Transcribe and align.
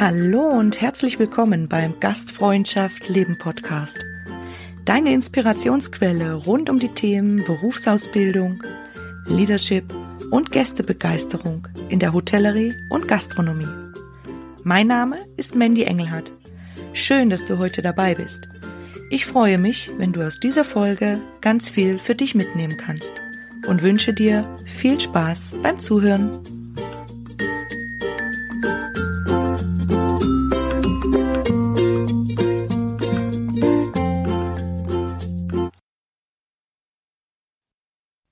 Hallo 0.00 0.48
und 0.48 0.80
herzlich 0.80 1.18
willkommen 1.18 1.68
beim 1.68 1.98
Gastfreundschaft 2.00 3.08
Leben 3.08 3.36
Podcast. 3.36 3.98
Deine 4.84 5.12
Inspirationsquelle 5.12 6.34
rund 6.34 6.70
um 6.70 6.78
die 6.78 6.94
Themen 6.94 7.44
Berufsausbildung, 7.44 8.62
Leadership 9.26 9.84
und 10.30 10.52
Gästebegeisterung 10.52 11.66
in 11.88 11.98
der 11.98 12.12
Hotellerie 12.12 12.72
und 12.90 13.08
Gastronomie. 13.08 13.68
Mein 14.62 14.86
Name 14.86 15.18
ist 15.36 15.54
Mandy 15.54 15.82
Engelhardt. 15.82 16.32
Schön, 16.92 17.28
dass 17.28 17.44
du 17.44 17.58
heute 17.58 17.82
dabei 17.82 18.14
bist. 18.14 18.48
Ich 19.10 19.24
freue 19.24 19.56
mich, 19.56 19.90
wenn 19.96 20.12
du 20.12 20.26
aus 20.26 20.38
dieser 20.38 20.64
Folge 20.64 21.22
ganz 21.40 21.70
viel 21.70 21.98
für 21.98 22.14
dich 22.14 22.34
mitnehmen 22.34 22.76
kannst 22.76 23.14
und 23.66 23.82
wünsche 23.82 24.12
dir 24.12 24.46
viel 24.66 25.00
Spaß 25.00 25.56
beim 25.62 25.78
Zuhören. 25.78 26.42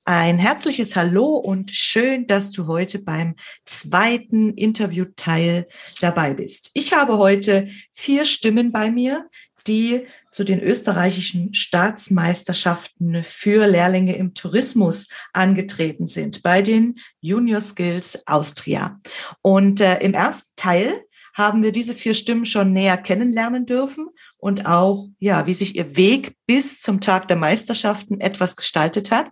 Ein 0.04 0.36
herzliches 0.36 0.94
Hallo 0.94 1.36
und 1.36 1.70
schön, 1.70 2.26
dass 2.26 2.52
du 2.52 2.66
heute 2.66 2.98
beim 2.98 3.34
zweiten 3.64 4.52
Interviewteil 4.52 5.68
dabei 6.02 6.34
bist. 6.34 6.70
Ich 6.74 6.92
habe 6.92 7.16
heute 7.16 7.68
vier 7.92 8.26
Stimmen 8.26 8.72
bei 8.72 8.90
mir, 8.90 9.30
die 9.66 10.06
zu 10.36 10.44
den 10.44 10.60
österreichischen 10.60 11.54
Staatsmeisterschaften 11.54 13.24
für 13.24 13.66
Lehrlinge 13.66 14.16
im 14.16 14.34
Tourismus 14.34 15.08
angetreten 15.32 16.06
sind 16.06 16.42
bei 16.42 16.60
den 16.60 16.96
Junior 17.22 17.62
Skills 17.62 18.22
Austria. 18.26 19.00
Und 19.40 19.80
äh, 19.80 19.98
im 20.00 20.12
ersten 20.12 20.52
Teil 20.54 21.00
haben 21.32 21.62
wir 21.62 21.72
diese 21.72 21.94
vier 21.94 22.12
Stimmen 22.12 22.44
schon 22.44 22.74
näher 22.74 22.98
kennenlernen 22.98 23.64
dürfen 23.64 24.08
und 24.36 24.66
auch, 24.66 25.08
ja, 25.20 25.46
wie 25.46 25.54
sich 25.54 25.74
ihr 25.74 25.96
Weg 25.96 26.36
bis 26.46 26.82
zum 26.82 27.00
Tag 27.00 27.28
der 27.28 27.38
Meisterschaften 27.38 28.20
etwas 28.20 28.56
gestaltet 28.56 29.10
hat. 29.10 29.28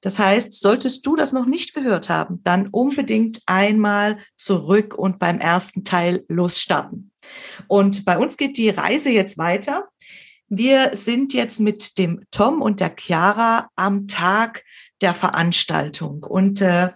Das 0.00 0.18
heißt, 0.18 0.60
solltest 0.60 1.06
du 1.06 1.14
das 1.14 1.32
noch 1.32 1.46
nicht 1.46 1.72
gehört 1.72 2.08
haben, 2.08 2.40
dann 2.42 2.66
unbedingt 2.66 3.42
einmal 3.46 4.18
zurück 4.36 4.96
und 4.98 5.20
beim 5.20 5.38
ersten 5.38 5.84
Teil 5.84 6.24
losstarten. 6.26 7.12
Und 7.66 8.04
bei 8.04 8.18
uns 8.18 8.36
geht 8.36 8.56
die 8.56 8.70
Reise 8.70 9.10
jetzt 9.10 9.38
weiter. 9.38 9.88
Wir 10.48 10.90
sind 10.94 11.34
jetzt 11.34 11.60
mit 11.60 11.98
dem 11.98 12.24
Tom 12.30 12.62
und 12.62 12.80
der 12.80 12.94
Chiara 12.98 13.68
am 13.76 14.08
Tag 14.08 14.64
der 15.00 15.14
Veranstaltung. 15.14 16.22
Und 16.24 16.60
äh, 16.60 16.90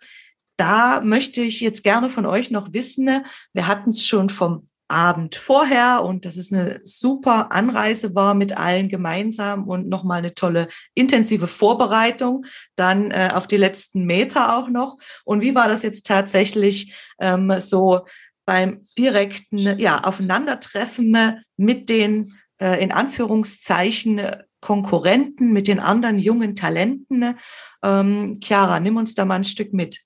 da 0.56 1.00
möchte 1.00 1.42
ich 1.42 1.60
jetzt 1.60 1.82
gerne 1.82 2.08
von 2.08 2.26
euch 2.26 2.50
noch 2.50 2.72
wissen, 2.72 3.24
wir 3.52 3.66
hatten 3.66 3.90
es 3.90 4.06
schon 4.06 4.30
vom 4.30 4.68
Abend 4.88 5.36
vorher 5.36 6.04
und 6.04 6.26
dass 6.26 6.36
es 6.36 6.52
eine 6.52 6.80
super 6.84 7.50
Anreise 7.50 8.14
war 8.14 8.34
mit 8.34 8.56
allen 8.58 8.88
gemeinsam 8.88 9.66
und 9.66 9.88
nochmal 9.88 10.18
eine 10.18 10.34
tolle 10.34 10.68
intensive 10.94 11.48
Vorbereitung, 11.48 12.44
dann 12.76 13.10
äh, 13.10 13.30
auf 13.32 13.46
die 13.46 13.56
letzten 13.56 14.04
Meter 14.04 14.56
auch 14.56 14.68
noch. 14.68 14.98
Und 15.24 15.40
wie 15.40 15.54
war 15.54 15.66
das 15.66 15.82
jetzt 15.82 16.06
tatsächlich 16.06 16.94
ähm, 17.18 17.52
so 17.60 18.06
beim 18.44 18.86
direkten 18.98 19.78
ja, 19.78 20.04
Aufeinandertreffen 20.04 21.42
mit 21.56 21.88
den 21.88 22.30
äh, 22.62 22.82
in 22.82 22.92
Anführungszeichen 22.92 24.22
Konkurrenten, 24.60 25.52
mit 25.52 25.66
den 25.66 25.80
anderen 25.80 26.18
jungen 26.18 26.54
Talenten? 26.54 27.36
Ähm, 27.82 28.40
Chiara, 28.42 28.80
nimm 28.80 28.96
uns 28.96 29.14
da 29.14 29.24
mal 29.24 29.36
ein 29.36 29.44
Stück 29.44 29.72
mit 29.72 30.00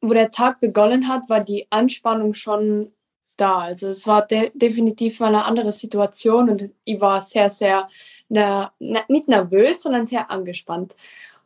wo 0.00 0.14
der 0.14 0.30
Tag 0.30 0.60
begonnen 0.60 1.08
hat, 1.08 1.28
war 1.28 1.40
die 1.40 1.66
Anspannung 1.70 2.34
schon 2.34 2.92
da. 3.36 3.58
Also 3.58 3.88
es 3.88 4.06
war 4.06 4.26
de 4.26 4.50
definitiv 4.54 5.20
eine 5.22 5.44
andere 5.44 5.72
Situation 5.72 6.50
und 6.50 6.70
ich 6.84 7.00
war 7.00 7.20
sehr, 7.20 7.50
sehr, 7.50 7.88
ne, 8.28 8.70
ne, 8.78 9.00
nicht 9.08 9.28
nervös, 9.28 9.82
sondern 9.82 10.06
sehr 10.06 10.30
angespannt. 10.30 10.96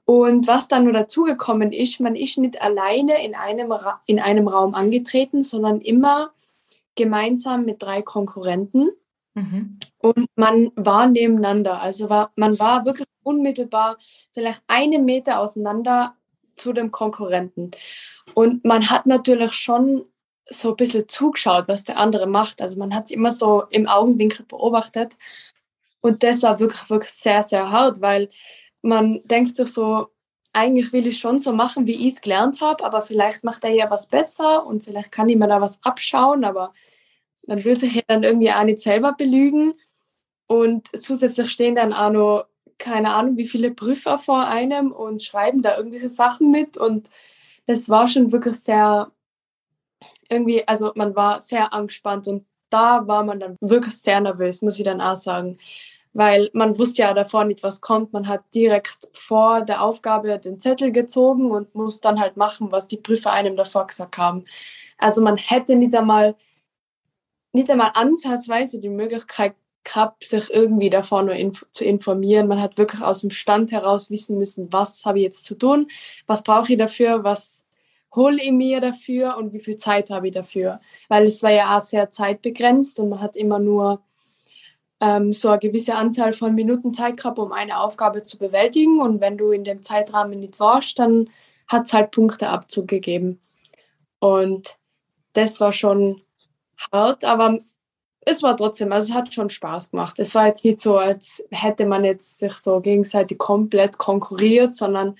Und 0.04 0.48
was 0.48 0.68
dann 0.68 0.84
nur 0.84 0.92
dazugekommen 0.92 1.72
ist, 1.72 2.00
man 2.00 2.16
ist 2.16 2.36
nicht 2.38 2.60
alleine 2.60 3.24
in 3.24 3.34
einem, 3.34 3.70
Ra 3.70 4.02
in 4.06 4.18
einem 4.18 4.48
Raum 4.48 4.74
angetreten, 4.74 5.42
sondern 5.42 5.80
immer 5.80 6.32
gemeinsam 6.94 7.64
mit 7.64 7.82
drei 7.82 8.02
Konkurrenten. 8.02 8.90
Mhm. 9.34 9.78
Und 9.98 10.26
man 10.36 10.72
war 10.76 11.06
nebeneinander. 11.06 11.80
Also 11.80 12.10
war, 12.10 12.32
man 12.36 12.58
war 12.58 12.84
wirklich 12.84 13.08
unmittelbar 13.22 13.96
vielleicht 14.32 14.62
einen 14.66 15.04
Meter 15.04 15.38
auseinander 15.38 16.16
zu 16.56 16.72
dem 16.72 16.90
Konkurrenten. 16.90 17.70
Und 18.34 18.64
man 18.64 18.90
hat 18.90 19.06
natürlich 19.06 19.52
schon 19.52 20.04
so 20.48 20.70
ein 20.70 20.76
bisschen 20.76 21.08
zugeschaut, 21.08 21.68
was 21.68 21.84
der 21.84 21.98
andere 21.98 22.26
macht. 22.26 22.60
Also 22.60 22.78
man 22.78 22.94
hat 22.94 23.06
es 23.06 23.10
immer 23.10 23.30
so 23.30 23.64
im 23.70 23.88
Augenwinkel 23.88 24.44
beobachtet. 24.46 25.16
Und 26.00 26.22
das 26.22 26.42
war 26.42 26.58
wirklich, 26.58 26.90
wirklich 26.90 27.12
sehr, 27.12 27.42
sehr 27.42 27.70
hart, 27.70 28.00
weil 28.00 28.28
man 28.82 29.22
denkt 29.24 29.56
sich 29.56 29.68
so, 29.68 30.08
eigentlich 30.52 30.92
will 30.92 31.06
ich 31.06 31.18
schon 31.18 31.38
so 31.38 31.52
machen, 31.52 31.86
wie 31.86 32.06
ich 32.06 32.14
es 32.14 32.20
gelernt 32.20 32.60
habe, 32.60 32.84
aber 32.84 33.02
vielleicht 33.02 33.44
macht 33.44 33.64
er 33.64 33.70
ja 33.70 33.90
was 33.90 34.06
besser 34.06 34.66
und 34.66 34.84
vielleicht 34.84 35.10
kann 35.10 35.28
ich 35.28 35.36
mir 35.36 35.48
da 35.48 35.60
was 35.60 35.82
abschauen, 35.82 36.44
aber 36.44 36.72
man 37.46 37.64
will 37.64 37.76
sich 37.76 37.94
ja 37.94 38.02
dann 38.06 38.22
irgendwie 38.22 38.52
auch 38.52 38.64
nicht 38.64 38.80
selber 38.80 39.14
belügen. 39.14 39.74
Und 40.46 40.88
zusätzlich 41.00 41.50
stehen 41.50 41.74
dann 41.74 41.92
auch 41.92 42.10
noch, 42.10 42.46
keine 42.78 43.14
Ahnung, 43.14 43.36
wie 43.36 43.48
viele 43.48 43.70
Prüfer 43.70 44.18
vor 44.18 44.46
einem 44.46 44.92
und 44.92 45.22
schreiben 45.22 45.62
da 45.62 45.76
irgendwelche 45.76 46.08
Sachen 46.08 46.50
mit 46.50 46.76
und 46.76 47.08
das 47.66 47.88
war 47.88 48.08
schon 48.08 48.32
wirklich 48.32 48.56
sehr, 48.56 49.10
irgendwie, 50.28 50.66
also 50.66 50.92
man 50.94 51.14
war 51.14 51.40
sehr 51.40 51.72
angespannt 51.72 52.26
und 52.26 52.44
da 52.70 53.06
war 53.06 53.22
man 53.22 53.40
dann 53.40 53.56
wirklich 53.60 53.96
sehr 53.96 54.20
nervös, 54.20 54.62
muss 54.62 54.78
ich 54.78 54.84
dann 54.84 55.00
auch 55.00 55.16
sagen. 55.16 55.58
Weil 56.14 56.50
man 56.52 56.78
wusste 56.78 57.02
ja 57.02 57.14
davor 57.14 57.44
nicht, 57.44 57.62
was 57.62 57.80
kommt. 57.80 58.12
Man 58.12 58.28
hat 58.28 58.42
direkt 58.54 59.08
vor 59.14 59.62
der 59.62 59.82
Aufgabe 59.82 60.38
den 60.38 60.60
Zettel 60.60 60.92
gezogen 60.92 61.50
und 61.50 61.74
muss 61.74 62.00
dann 62.00 62.20
halt 62.20 62.36
machen, 62.36 62.70
was 62.70 62.86
die 62.86 62.98
Prüfer 62.98 63.32
einem 63.32 63.56
davor 63.56 63.86
gesagt 63.86 64.18
haben. 64.18 64.44
Also 64.98 65.22
man 65.22 65.38
hätte 65.38 65.74
nicht 65.74 65.94
einmal, 65.94 66.36
nicht 67.52 67.70
einmal 67.70 67.92
ansatzweise 67.94 68.78
die 68.78 68.90
Möglichkeit 68.90 69.54
gehabt, 69.84 70.24
sich 70.24 70.50
irgendwie 70.50 70.90
davor 70.90 71.22
nur 71.22 71.34
inf 71.34 71.66
zu 71.72 71.84
informieren. 71.84 72.48
Man 72.48 72.62
hat 72.62 72.78
wirklich 72.78 73.02
aus 73.02 73.20
dem 73.20 73.30
Stand 73.30 73.72
heraus 73.72 74.10
wissen 74.10 74.38
müssen, 74.38 74.72
was 74.72 75.04
habe 75.04 75.18
ich 75.18 75.24
jetzt 75.24 75.44
zu 75.44 75.54
tun, 75.54 75.88
was 76.26 76.42
brauche 76.42 76.72
ich 76.72 76.78
dafür, 76.78 77.24
was 77.24 77.64
hole 78.14 78.42
ich 78.42 78.52
mir 78.52 78.80
dafür 78.80 79.36
und 79.38 79.52
wie 79.52 79.60
viel 79.60 79.76
Zeit 79.76 80.10
habe 80.10 80.28
ich 80.28 80.34
dafür. 80.34 80.80
Weil 81.08 81.26
es 81.26 81.42
war 81.42 81.50
ja 81.50 81.76
auch 81.76 81.80
sehr 81.80 82.10
zeitbegrenzt 82.10 83.00
und 83.00 83.08
man 83.08 83.20
hat 83.20 83.36
immer 83.36 83.58
nur 83.58 84.02
ähm, 85.02 85.32
so 85.32 85.48
eine 85.48 85.58
gewisse 85.58 85.96
Anzahl 85.96 86.32
von 86.32 86.54
Minuten 86.54 86.94
Zeit 86.94 87.16
gehabt, 87.16 87.40
um 87.40 87.52
eine 87.52 87.80
Aufgabe 87.80 88.24
zu 88.24 88.38
bewältigen. 88.38 89.00
Und 89.00 89.20
wenn 89.20 89.36
du 89.36 89.50
in 89.50 89.64
dem 89.64 89.82
Zeitrahmen 89.82 90.38
nicht 90.38 90.60
warst, 90.60 90.98
dann 91.00 91.28
hat 91.66 91.86
es 91.86 91.92
halt 91.92 92.12
Punkteabzug 92.12 92.86
gegeben. 92.86 93.40
Und 94.20 94.76
das 95.32 95.60
war 95.60 95.72
schon 95.72 96.22
hart, 96.92 97.24
aber 97.24 97.58
es 98.20 98.44
war 98.44 98.56
trotzdem, 98.56 98.92
also 98.92 99.12
es 99.12 99.18
hat 99.18 99.34
schon 99.34 99.50
Spaß 99.50 99.90
gemacht. 99.90 100.20
Es 100.20 100.36
war 100.36 100.46
jetzt 100.46 100.64
nicht 100.64 100.78
so, 100.78 100.96
als 100.96 101.44
hätte 101.50 101.84
man 101.84 102.04
jetzt 102.04 102.38
sich 102.38 102.52
so 102.52 102.80
gegenseitig 102.80 103.38
komplett 103.38 103.98
konkurriert, 103.98 104.74
sondern 104.76 105.16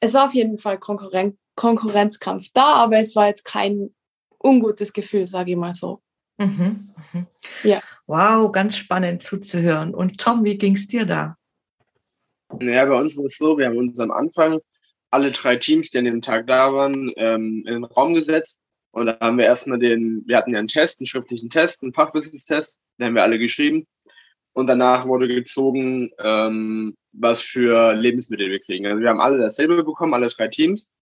es 0.00 0.12
war 0.12 0.26
auf 0.26 0.34
jeden 0.34 0.58
Fall 0.58 0.78
Konkurren 0.78 1.38
Konkurrenzkampf 1.54 2.48
da, 2.54 2.74
aber 2.74 2.98
es 2.98 3.14
war 3.14 3.28
jetzt 3.28 3.44
kein 3.44 3.94
ungutes 4.42 4.92
Gefühl, 4.92 5.26
sage 5.26 5.52
ich 5.52 5.56
mal 5.56 5.74
so. 5.74 6.00
Mhm, 6.46 6.88
mhm. 7.12 7.26
Ja. 7.62 7.80
Wow, 8.06 8.52
ganz 8.52 8.76
spannend 8.76 9.22
zuzuhören. 9.22 9.94
Und 9.94 10.18
Tom, 10.18 10.44
wie 10.44 10.58
ging 10.58 10.74
es 10.74 10.88
dir 10.88 11.06
da? 11.06 11.36
Ja, 12.60 12.84
bei 12.84 12.94
uns 12.94 13.16
war 13.16 13.24
es 13.24 13.36
so, 13.36 13.56
wir 13.56 13.66
haben 13.66 13.78
uns 13.78 13.98
am 13.98 14.10
Anfang 14.10 14.58
alle 15.10 15.30
drei 15.30 15.56
Teams, 15.56 15.90
die 15.90 15.98
an 15.98 16.04
dem 16.04 16.20
Tag 16.20 16.46
da 16.46 16.72
waren, 16.72 17.10
ähm, 17.16 17.64
in 17.66 17.74
den 17.74 17.84
Raum 17.84 18.14
gesetzt 18.14 18.62
und 18.92 19.06
da 19.06 19.18
haben 19.20 19.38
wir 19.38 19.46
erstmal 19.46 19.78
den, 19.78 20.22
wir 20.26 20.36
hatten 20.36 20.52
ja 20.52 20.58
einen 20.58 20.68
Test, 20.68 21.00
einen 21.00 21.06
schriftlichen 21.06 21.48
Test, 21.48 21.82
einen 21.82 21.94
Fachwissenstest, 21.94 22.78
den 22.98 23.06
haben 23.06 23.14
wir 23.14 23.22
alle 23.22 23.38
geschrieben. 23.38 23.86
Und 24.52 24.66
danach 24.66 25.06
wurde 25.06 25.28
gezogen, 25.28 26.10
ähm, 26.18 26.94
was 27.12 27.40
für 27.40 27.94
Lebensmittel 27.94 28.50
wir 28.50 28.60
kriegen. 28.60 28.86
Also 28.86 29.00
wir 29.00 29.08
haben 29.08 29.20
alle 29.20 29.38
dasselbe 29.38 29.82
bekommen, 29.82 30.12
alle 30.12 30.26
drei 30.26 30.48
Teams. 30.48 30.92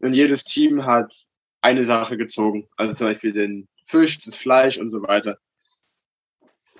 Und 0.00 0.14
jedes 0.14 0.44
Team 0.44 0.86
hat 0.86 1.14
eine 1.60 1.84
Sache 1.84 2.16
gezogen. 2.16 2.68
Also 2.76 2.94
zum 2.94 3.08
Beispiel 3.08 3.32
den 3.32 3.68
Fisch, 3.82 4.20
das 4.20 4.36
Fleisch 4.36 4.78
und 4.78 4.90
so 4.90 5.02
weiter. 5.02 5.38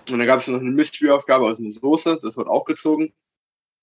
Und 0.09 0.17
dann 0.17 0.27
gab 0.27 0.39
es 0.39 0.47
noch 0.47 0.59
eine 0.59 0.71
Mystery-Aufgabe 0.71 1.45
aus 1.45 1.59
einer 1.59 1.71
Soße, 1.71 2.19
das 2.21 2.37
wurde 2.37 2.49
auch 2.49 2.65
gezogen. 2.65 3.13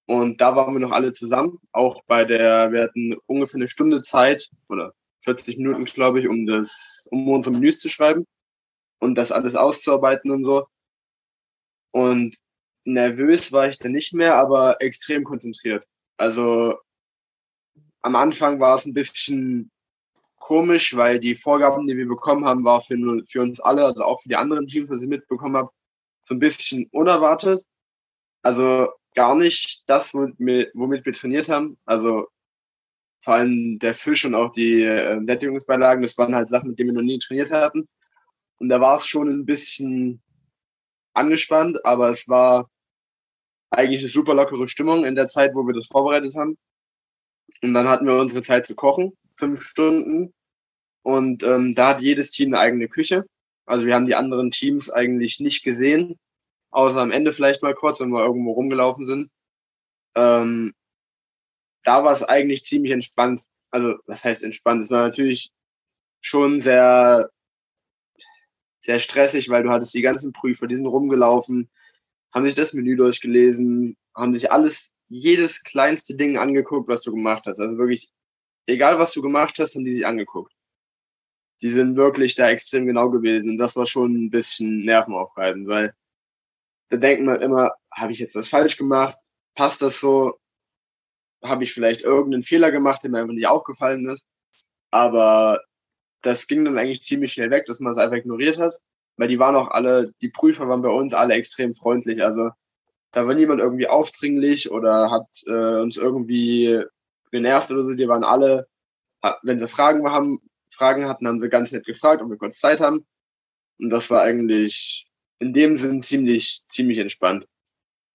Und 0.06 0.40
da 0.40 0.56
waren 0.56 0.74
wir 0.74 0.80
noch 0.80 0.90
alle 0.90 1.12
zusammen. 1.12 1.60
Auch 1.72 2.02
bei 2.06 2.24
der, 2.24 2.72
wir 2.72 2.82
hatten 2.82 3.14
ungefähr 3.26 3.56
eine 3.56 3.68
Stunde 3.68 4.00
Zeit 4.00 4.50
oder 4.68 4.94
40 5.20 5.58
Minuten, 5.58 5.84
glaube 5.84 6.20
ich, 6.20 6.28
um 6.28 6.46
das, 6.46 7.06
um 7.10 7.28
unsere 7.28 7.54
Menüs 7.54 7.78
zu 7.80 7.88
schreiben 7.88 8.24
und 9.00 9.16
das 9.16 9.32
alles 9.32 9.54
auszuarbeiten 9.54 10.30
und 10.30 10.44
so. 10.44 10.66
Und 11.92 12.36
nervös 12.84 13.52
war 13.52 13.68
ich 13.68 13.78
dann 13.78 13.92
nicht 13.92 14.14
mehr, 14.14 14.36
aber 14.36 14.80
extrem 14.80 15.24
konzentriert. 15.24 15.84
Also 16.16 16.78
am 18.00 18.16
Anfang 18.16 18.60
war 18.60 18.76
es 18.76 18.86
ein 18.86 18.94
bisschen 18.94 19.70
komisch, 20.38 20.96
weil 20.96 21.18
die 21.20 21.34
Vorgaben, 21.34 21.86
die 21.86 21.96
wir 21.96 22.08
bekommen 22.08 22.44
haben, 22.44 22.64
war 22.64 22.80
für, 22.80 22.96
für 23.26 23.42
uns 23.42 23.60
alle, 23.60 23.84
also 23.84 24.04
auch 24.04 24.20
für 24.20 24.28
die 24.28 24.36
anderen 24.36 24.66
Teams, 24.66 24.90
was 24.90 25.02
ich 25.02 25.08
mitbekommen 25.08 25.56
habe, 25.56 25.70
so 26.24 26.34
ein 26.34 26.38
bisschen 26.38 26.88
unerwartet. 26.92 27.62
Also 28.42 28.88
gar 29.14 29.36
nicht 29.36 29.82
das, 29.86 30.14
womit, 30.14 31.04
wir 31.04 31.12
trainiert 31.12 31.48
haben. 31.48 31.78
Also 31.84 32.28
vor 33.20 33.34
allem 33.34 33.78
der 33.78 33.94
Fisch 33.94 34.24
und 34.24 34.34
auch 34.34 34.52
die 34.52 34.84
äh, 34.84 35.20
Sättigungsbeilagen, 35.24 36.02
das 36.02 36.16
waren 36.18 36.34
halt 36.34 36.48
Sachen, 36.48 36.70
mit 36.70 36.78
denen 36.78 36.90
wir 36.90 36.94
noch 36.94 37.02
nie 37.02 37.18
trainiert 37.18 37.50
hatten. 37.50 37.88
Und 38.58 38.68
da 38.68 38.80
war 38.80 38.96
es 38.96 39.06
schon 39.06 39.28
ein 39.28 39.44
bisschen 39.44 40.22
angespannt, 41.14 41.84
aber 41.84 42.10
es 42.10 42.28
war 42.28 42.70
eigentlich 43.70 44.00
eine 44.00 44.08
super 44.08 44.34
lockere 44.34 44.66
Stimmung 44.68 45.04
in 45.04 45.14
der 45.14 45.28
Zeit, 45.28 45.54
wo 45.54 45.66
wir 45.66 45.74
das 45.74 45.88
vorbereitet 45.88 46.36
haben. 46.36 46.56
Und 47.62 47.74
dann 47.74 47.88
hatten 47.88 48.06
wir 48.06 48.14
unsere 48.14 48.42
Zeit 48.42 48.66
zu 48.66 48.74
kochen, 48.74 49.16
fünf 49.38 49.62
Stunden. 49.62 50.34
Und 51.02 51.42
ähm, 51.42 51.74
da 51.74 51.90
hat 51.90 52.00
jedes 52.00 52.30
Team 52.30 52.48
eine 52.52 52.60
eigene 52.60 52.88
Küche. 52.88 53.24
Also 53.66 53.86
wir 53.86 53.94
haben 53.94 54.06
die 54.06 54.14
anderen 54.14 54.50
Teams 54.50 54.90
eigentlich 54.90 55.40
nicht 55.40 55.62
gesehen, 55.62 56.18
außer 56.70 57.00
am 57.00 57.12
Ende 57.12 57.32
vielleicht 57.32 57.62
mal 57.62 57.74
kurz, 57.74 58.00
wenn 58.00 58.10
wir 58.10 58.24
irgendwo 58.24 58.52
rumgelaufen 58.52 59.04
sind. 59.04 59.30
Ähm, 60.14 60.74
da 61.84 62.04
war 62.04 62.12
es 62.12 62.22
eigentlich 62.22 62.64
ziemlich 62.64 62.92
entspannt. 62.92 63.44
Also 63.70 63.96
was 64.06 64.24
heißt 64.24 64.42
entspannt? 64.42 64.84
Es 64.84 64.90
war 64.90 65.06
natürlich 65.06 65.50
schon 66.20 66.60
sehr 66.60 67.30
sehr 68.80 68.98
stressig, 68.98 69.50
weil 69.50 69.62
du 69.62 69.70
hattest 69.70 69.94
die 69.94 70.02
ganzen 70.02 70.32
Prüfer, 70.32 70.66
die 70.66 70.76
sind 70.76 70.86
rumgelaufen, 70.86 71.68
haben 72.32 72.44
sich 72.44 72.54
das 72.54 72.72
Menü 72.72 72.96
durchgelesen, 72.96 73.96
haben 74.14 74.32
sich 74.32 74.50
alles, 74.50 74.92
jedes 75.08 75.62
kleinste 75.62 76.14
Ding 76.14 76.38
angeguckt, 76.38 76.88
was 76.88 77.02
du 77.02 77.12
gemacht 77.12 77.44
hast. 77.46 77.60
Also 77.60 77.76
wirklich, 77.78 78.10
egal 78.68 78.98
was 78.98 79.12
du 79.12 79.22
gemacht 79.22 79.58
hast, 79.58 79.74
haben 79.74 79.84
die 79.84 79.94
sich 79.94 80.06
angeguckt. 80.06 80.52
Die 81.60 81.70
sind 81.70 81.96
wirklich 81.96 82.34
da 82.36 82.50
extrem 82.50 82.86
genau 82.86 83.10
gewesen. 83.10 83.50
Und 83.50 83.58
das 83.58 83.74
war 83.74 83.86
schon 83.86 84.14
ein 84.14 84.30
bisschen 84.30 84.82
nervenaufreibend, 84.82 85.66
weil 85.66 85.92
da 86.90 86.96
denkt 86.98 87.24
man 87.24 87.40
immer, 87.40 87.72
habe 87.92 88.12
ich 88.12 88.18
jetzt 88.18 88.34
was 88.36 88.48
falsch 88.48 88.76
gemacht? 88.76 89.16
Passt 89.54 89.82
das 89.82 90.00
so? 90.00 90.38
Habe 91.44 91.64
ich 91.64 91.72
vielleicht 91.72 92.02
irgendeinen 92.02 92.42
Fehler 92.42 92.70
gemacht, 92.70 93.02
der 93.02 93.10
mir 93.10 93.18
einfach 93.20 93.34
nicht 93.34 93.46
aufgefallen 93.46 94.08
ist? 94.08 94.26
Aber 94.90 95.60
das 96.22 96.46
ging 96.46 96.64
dann 96.64 96.78
eigentlich 96.78 97.02
ziemlich 97.02 97.32
schnell 97.32 97.50
weg, 97.50 97.66
dass 97.66 97.80
man 97.80 97.92
es 97.92 97.98
einfach 97.98 98.16
ignoriert 98.16 98.58
hat, 98.58 98.74
weil 99.16 99.28
die 99.28 99.38
waren 99.38 99.56
auch 99.56 99.68
alle, 99.68 100.12
die 100.20 100.30
Prüfer 100.30 100.68
waren 100.68 100.82
bei 100.82 100.88
uns 100.88 101.14
alle 101.14 101.34
extrem 101.34 101.74
freundlich. 101.74 102.24
Also 102.24 102.50
da 103.12 103.26
war 103.26 103.34
niemand 103.34 103.60
irgendwie 103.60 103.88
aufdringlich 103.88 104.70
oder 104.70 105.10
hat 105.10 105.26
äh, 105.46 105.80
uns 105.80 105.96
irgendwie 105.96 106.82
genervt 107.30 107.70
oder 107.70 107.84
so. 107.84 107.94
Die 107.94 108.08
waren 108.08 108.24
alle, 108.24 108.68
wenn 109.42 109.58
sie 109.58 109.68
Fragen 109.68 110.10
haben, 110.10 110.40
Fragen 110.70 111.06
hatten, 111.06 111.26
haben 111.26 111.40
sie 111.40 111.48
ganz 111.48 111.72
nett 111.72 111.86
gefragt, 111.86 112.22
ob 112.22 112.30
wir 112.30 112.36
kurz 112.36 112.60
Zeit 112.60 112.80
haben. 112.80 113.06
Und 113.78 113.90
das 113.90 114.10
war 114.10 114.22
eigentlich 114.22 115.06
in 115.38 115.52
dem 115.52 115.76
Sinn 115.76 116.00
ziemlich, 116.00 116.64
ziemlich 116.68 116.98
entspannt. 116.98 117.46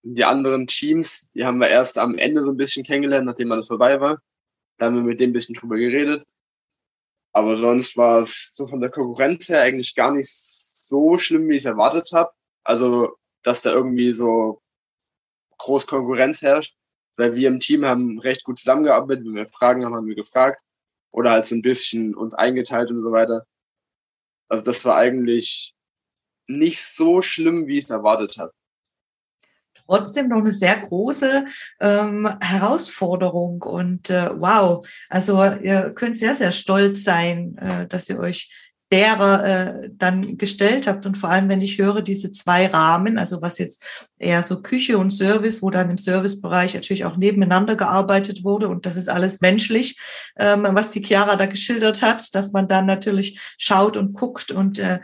Die 0.02 0.24
anderen 0.24 0.66
Teams, 0.66 1.30
die 1.30 1.44
haben 1.44 1.58
wir 1.58 1.68
erst 1.68 1.98
am 1.98 2.18
Ende 2.18 2.42
so 2.42 2.50
ein 2.50 2.58
bisschen 2.58 2.84
kennengelernt, 2.84 3.26
nachdem 3.26 3.50
alles 3.52 3.68
vorbei 3.68 4.00
war. 4.00 4.18
Da 4.76 4.86
haben 4.86 4.96
wir 4.96 5.02
mit 5.02 5.20
dem 5.20 5.30
ein 5.30 5.32
bisschen 5.32 5.54
drüber 5.54 5.76
geredet. 5.76 6.24
Aber 7.32 7.56
sonst 7.56 7.96
war 7.96 8.22
es 8.22 8.52
so 8.54 8.66
von 8.66 8.80
der 8.80 8.90
Konkurrenz 8.90 9.48
her 9.48 9.62
eigentlich 9.62 9.94
gar 9.94 10.12
nicht 10.12 10.28
so 10.30 11.16
schlimm, 11.16 11.48
wie 11.48 11.56
ich 11.56 11.62
es 11.62 11.66
erwartet 11.66 12.10
habe. 12.12 12.30
Also, 12.62 13.16
dass 13.42 13.62
da 13.62 13.72
irgendwie 13.72 14.12
so 14.12 14.62
groß 15.58 15.86
Konkurrenz 15.86 16.42
herrscht, 16.42 16.76
weil 17.16 17.34
wir 17.34 17.48
im 17.48 17.60
Team 17.60 17.84
haben 17.84 18.18
recht 18.18 18.44
gut 18.44 18.58
zusammengearbeitet. 18.58 19.24
Wenn 19.24 19.34
wir 19.34 19.46
Fragen 19.46 19.84
haben, 19.84 19.94
haben 19.94 20.06
wir 20.06 20.14
gefragt 20.14 20.60
oder 21.10 21.30
halt 21.30 21.46
so 21.46 21.54
ein 21.54 21.62
bisschen 21.62 22.14
uns 22.14 22.34
eingeteilt 22.34 22.90
und 22.90 23.02
so 23.02 23.12
weiter. 23.12 23.46
Also 24.48 24.64
das 24.64 24.84
war 24.84 24.96
eigentlich 24.96 25.74
nicht 26.46 26.82
so 26.82 27.20
schlimm, 27.22 27.66
wie 27.66 27.78
ich 27.78 27.84
es 27.84 27.90
erwartet 27.90 28.38
habe 28.38 28.52
trotzdem 29.86 30.28
noch 30.28 30.38
eine 30.38 30.52
sehr 30.52 30.76
große 30.80 31.46
ähm, 31.80 32.28
Herausforderung. 32.40 33.62
Und 33.62 34.10
äh, 34.10 34.30
wow, 34.32 34.86
also 35.08 35.42
ihr 35.44 35.92
könnt 35.94 36.18
sehr, 36.18 36.34
sehr 36.34 36.52
stolz 36.52 37.04
sein, 37.04 37.56
äh, 37.58 37.86
dass 37.86 38.08
ihr 38.08 38.18
euch 38.18 38.50
derer 38.92 39.44
äh, 39.44 39.90
dann 39.92 40.36
gestellt 40.38 40.86
habt. 40.86 41.06
Und 41.06 41.16
vor 41.16 41.30
allem, 41.30 41.48
wenn 41.48 41.60
ich 41.60 41.78
höre, 41.78 42.02
diese 42.02 42.30
zwei 42.30 42.66
Rahmen, 42.66 43.18
also 43.18 43.42
was 43.42 43.58
jetzt 43.58 43.82
eher 44.18 44.42
so 44.42 44.62
Küche 44.62 44.98
und 44.98 45.10
Service, 45.10 45.62
wo 45.62 45.70
dann 45.70 45.90
im 45.90 45.98
Servicebereich 45.98 46.74
natürlich 46.74 47.04
auch 47.04 47.16
nebeneinander 47.16 47.76
gearbeitet 47.76 48.44
wurde. 48.44 48.68
Und 48.68 48.86
das 48.86 48.96
ist 48.96 49.08
alles 49.08 49.40
menschlich, 49.40 49.98
ähm, 50.38 50.66
was 50.70 50.90
die 50.90 51.02
Chiara 51.02 51.36
da 51.36 51.46
geschildert 51.46 52.02
hat, 52.02 52.34
dass 52.34 52.52
man 52.52 52.68
dann 52.68 52.86
natürlich 52.86 53.40
schaut 53.58 53.96
und 53.96 54.12
guckt 54.12 54.52
und 54.52 54.78
äh, 54.78 55.00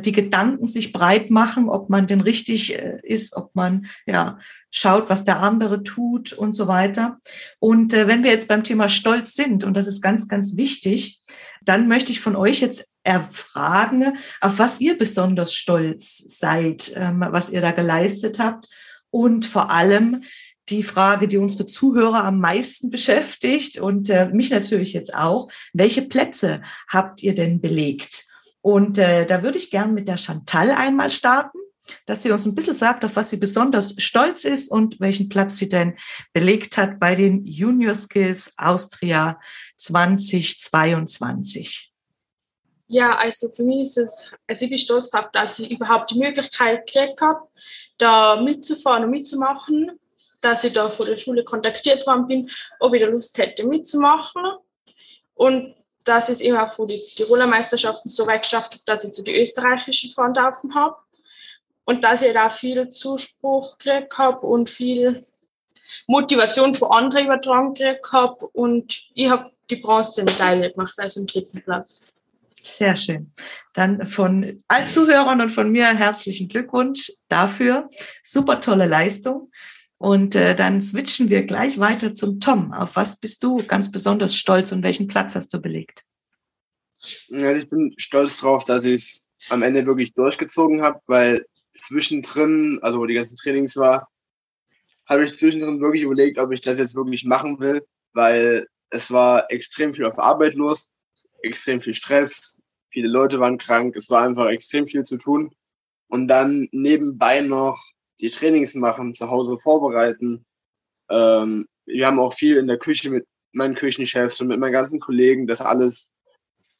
die 0.00 0.12
Gedanken 0.12 0.66
sich 0.66 0.92
breit 0.92 1.30
machen, 1.30 1.68
ob 1.68 1.90
man 1.90 2.06
denn 2.06 2.20
richtig 2.20 2.74
äh, 2.74 2.98
ist, 3.02 3.36
ob 3.36 3.54
man 3.54 3.86
ja 4.06 4.38
schaut, 4.70 5.10
was 5.10 5.24
der 5.24 5.40
andere 5.40 5.82
tut 5.82 6.32
und 6.32 6.52
so 6.52 6.66
weiter. 6.66 7.18
Und 7.58 7.92
äh, 7.92 8.08
wenn 8.08 8.24
wir 8.24 8.30
jetzt 8.30 8.48
beim 8.48 8.64
Thema 8.64 8.88
Stolz 8.88 9.34
sind, 9.34 9.64
und 9.64 9.76
das 9.76 9.86
ist 9.86 10.00
ganz, 10.02 10.28
ganz 10.28 10.56
wichtig, 10.56 11.20
dann 11.62 11.88
möchte 11.88 12.12
ich 12.12 12.20
von 12.20 12.36
euch 12.36 12.60
jetzt 12.60 12.88
erfragen, 13.04 14.16
auf 14.40 14.58
was 14.58 14.80
ihr 14.80 14.96
besonders 14.96 15.54
stolz 15.54 16.38
seid, 16.38 16.92
ähm, 16.96 17.24
was 17.30 17.50
ihr 17.50 17.60
da 17.60 17.72
geleistet 17.72 18.38
habt 18.38 18.68
und 19.10 19.44
vor 19.44 19.70
allem 19.70 20.22
die 20.68 20.82
Frage, 20.82 21.28
die 21.28 21.38
unsere 21.38 21.66
Zuhörer 21.66 22.24
am 22.24 22.38
meisten 22.38 22.90
beschäftigt 22.90 23.78
und 23.78 24.10
äh, 24.10 24.28
mich 24.28 24.50
natürlich 24.50 24.92
jetzt 24.92 25.14
auch. 25.14 25.48
Welche 25.72 26.02
Plätze 26.02 26.62
habt 26.88 27.22
ihr 27.22 27.34
denn 27.34 27.60
belegt? 27.60 28.31
Und 28.62 28.96
äh, 28.96 29.26
da 29.26 29.42
würde 29.42 29.58
ich 29.58 29.70
gern 29.70 29.92
mit 29.92 30.08
der 30.08 30.16
Chantal 30.16 30.70
einmal 30.70 31.10
starten, 31.10 31.58
dass 32.06 32.22
sie 32.22 32.30
uns 32.30 32.46
ein 32.46 32.54
bisschen 32.54 32.76
sagt, 32.76 33.04
auf 33.04 33.16
was 33.16 33.30
sie 33.30 33.36
besonders 33.36 33.94
stolz 33.98 34.44
ist 34.44 34.70
und 34.70 35.00
welchen 35.00 35.28
Platz 35.28 35.58
sie 35.58 35.68
denn 35.68 35.98
belegt 36.32 36.76
hat 36.76 37.00
bei 37.00 37.16
den 37.16 37.44
Junior 37.44 37.94
Skills 37.94 38.54
Austria 38.56 39.40
2022. 39.76 41.92
Ja, 42.86 43.16
also 43.16 43.48
für 43.48 43.64
mich 43.64 43.82
ist 43.82 43.98
es, 43.98 44.34
also 44.46 44.64
ich 44.64 44.70
bin 44.70 44.78
stolz 44.78 45.10
darauf, 45.10 45.30
dass 45.32 45.58
ich 45.58 45.70
überhaupt 45.70 46.10
die 46.10 46.18
Möglichkeit 46.18 46.86
gekriegt 46.86 47.20
habe, 47.20 47.48
da 47.98 48.40
mitzufahren 48.40 49.04
und 49.04 49.10
mitzumachen, 49.10 49.98
dass 50.40 50.64
ich 50.64 50.72
da 50.72 50.88
von 50.90 51.06
der 51.06 51.16
Schule 51.16 51.42
kontaktiert 51.42 52.06
worden 52.06 52.26
bin, 52.26 52.50
ob 52.80 52.94
ich 52.94 53.02
da 53.02 53.08
Lust 53.08 53.38
hätte 53.38 53.66
mitzumachen. 53.66 54.42
Und 55.34 55.74
dass 56.04 56.28
ich 56.28 56.34
es 56.34 56.40
immer 56.40 56.68
von 56.68 56.88
den 56.88 57.00
Tiroler 57.00 57.46
Meisterschaften 57.46 58.08
so 58.08 58.26
weit 58.26 58.42
geschafft 58.42 58.72
habe, 58.72 58.82
dass 58.86 59.04
ich 59.04 59.12
zu 59.12 59.22
den 59.22 59.34
österreichischen 59.36 60.12
fahren 60.12 60.34
dürfen 60.34 60.74
habe. 60.74 60.96
Und 61.84 62.04
dass 62.04 62.22
ich 62.22 62.32
da 62.32 62.48
viel 62.48 62.90
Zuspruch 62.90 63.76
gekriegt 63.78 64.16
habe 64.16 64.46
und 64.46 64.70
viel 64.70 65.24
Motivation 66.06 66.74
von 66.74 66.90
anderen 66.92 67.26
übertragen 67.26 67.74
gekriegt 67.74 68.12
habe. 68.12 68.46
Und 68.48 69.10
ich 69.14 69.28
habe 69.28 69.50
die 69.68 69.76
Bronzemedaille 69.76 70.72
gemacht, 70.72 70.94
also 70.96 71.20
im 71.20 71.26
dritten 71.26 71.60
Platz. 71.62 72.12
Sehr 72.62 72.94
schön. 72.94 73.32
Dann 73.74 74.06
von 74.06 74.62
allen 74.68 74.86
Zuhörern 74.86 75.40
und 75.40 75.50
von 75.50 75.70
mir 75.70 75.86
herzlichen 75.86 76.48
Glückwunsch 76.48 77.12
dafür. 77.28 77.88
Super 78.22 78.60
tolle 78.60 78.86
Leistung. 78.86 79.50
Und 80.02 80.34
äh, 80.34 80.56
dann 80.56 80.82
switchen 80.82 81.30
wir 81.30 81.44
gleich 81.44 81.78
weiter 81.78 82.12
zum 82.12 82.40
Tom. 82.40 82.72
Auf 82.72 82.96
was 82.96 83.20
bist 83.20 83.44
du 83.44 83.64
ganz 83.64 83.92
besonders 83.92 84.34
stolz 84.34 84.72
und 84.72 84.82
welchen 84.82 85.06
Platz 85.06 85.36
hast 85.36 85.54
du 85.54 85.60
belegt? 85.60 86.02
Also 87.30 87.46
ich 87.46 87.70
bin 87.70 87.94
stolz 87.98 88.40
drauf, 88.40 88.64
dass 88.64 88.84
ich 88.84 88.94
es 88.94 89.28
am 89.48 89.62
Ende 89.62 89.86
wirklich 89.86 90.12
durchgezogen 90.14 90.82
habe, 90.82 90.98
weil 91.06 91.46
zwischendrin, 91.72 92.80
also 92.82 92.98
wo 92.98 93.06
die 93.06 93.14
ganzen 93.14 93.36
Trainings 93.36 93.76
war, 93.76 94.08
habe 95.08 95.22
ich 95.22 95.38
zwischendrin 95.38 95.80
wirklich 95.80 96.02
überlegt, 96.02 96.36
ob 96.40 96.50
ich 96.50 96.62
das 96.62 96.78
jetzt 96.78 96.96
wirklich 96.96 97.24
machen 97.24 97.60
will, 97.60 97.86
weil 98.12 98.66
es 98.90 99.12
war 99.12 99.48
extrem 99.52 99.94
viel 99.94 100.06
auf 100.06 100.18
Arbeit 100.18 100.54
los, 100.54 100.90
extrem 101.44 101.80
viel 101.80 101.94
Stress, 101.94 102.60
viele 102.90 103.06
Leute 103.06 103.38
waren 103.38 103.56
krank, 103.56 103.94
es 103.94 104.10
war 104.10 104.22
einfach 104.22 104.48
extrem 104.48 104.84
viel 104.84 105.04
zu 105.04 105.16
tun. 105.16 105.54
Und 106.08 106.26
dann 106.26 106.66
nebenbei 106.72 107.40
noch 107.40 107.80
die 108.22 108.30
Trainings 108.30 108.74
machen, 108.74 109.14
zu 109.14 109.28
Hause 109.28 109.58
vorbereiten. 109.58 110.46
Ähm, 111.10 111.66
wir 111.84 112.06
haben 112.06 112.20
auch 112.20 112.32
viel 112.32 112.56
in 112.56 112.68
der 112.68 112.78
Küche 112.78 113.10
mit 113.10 113.26
meinen 113.52 113.74
Küchenchefs 113.74 114.40
und 114.40 114.48
mit 114.48 114.58
meinen 114.58 114.72
ganzen 114.72 115.00
Kollegen 115.00 115.46
das 115.46 115.60
alles 115.60 116.12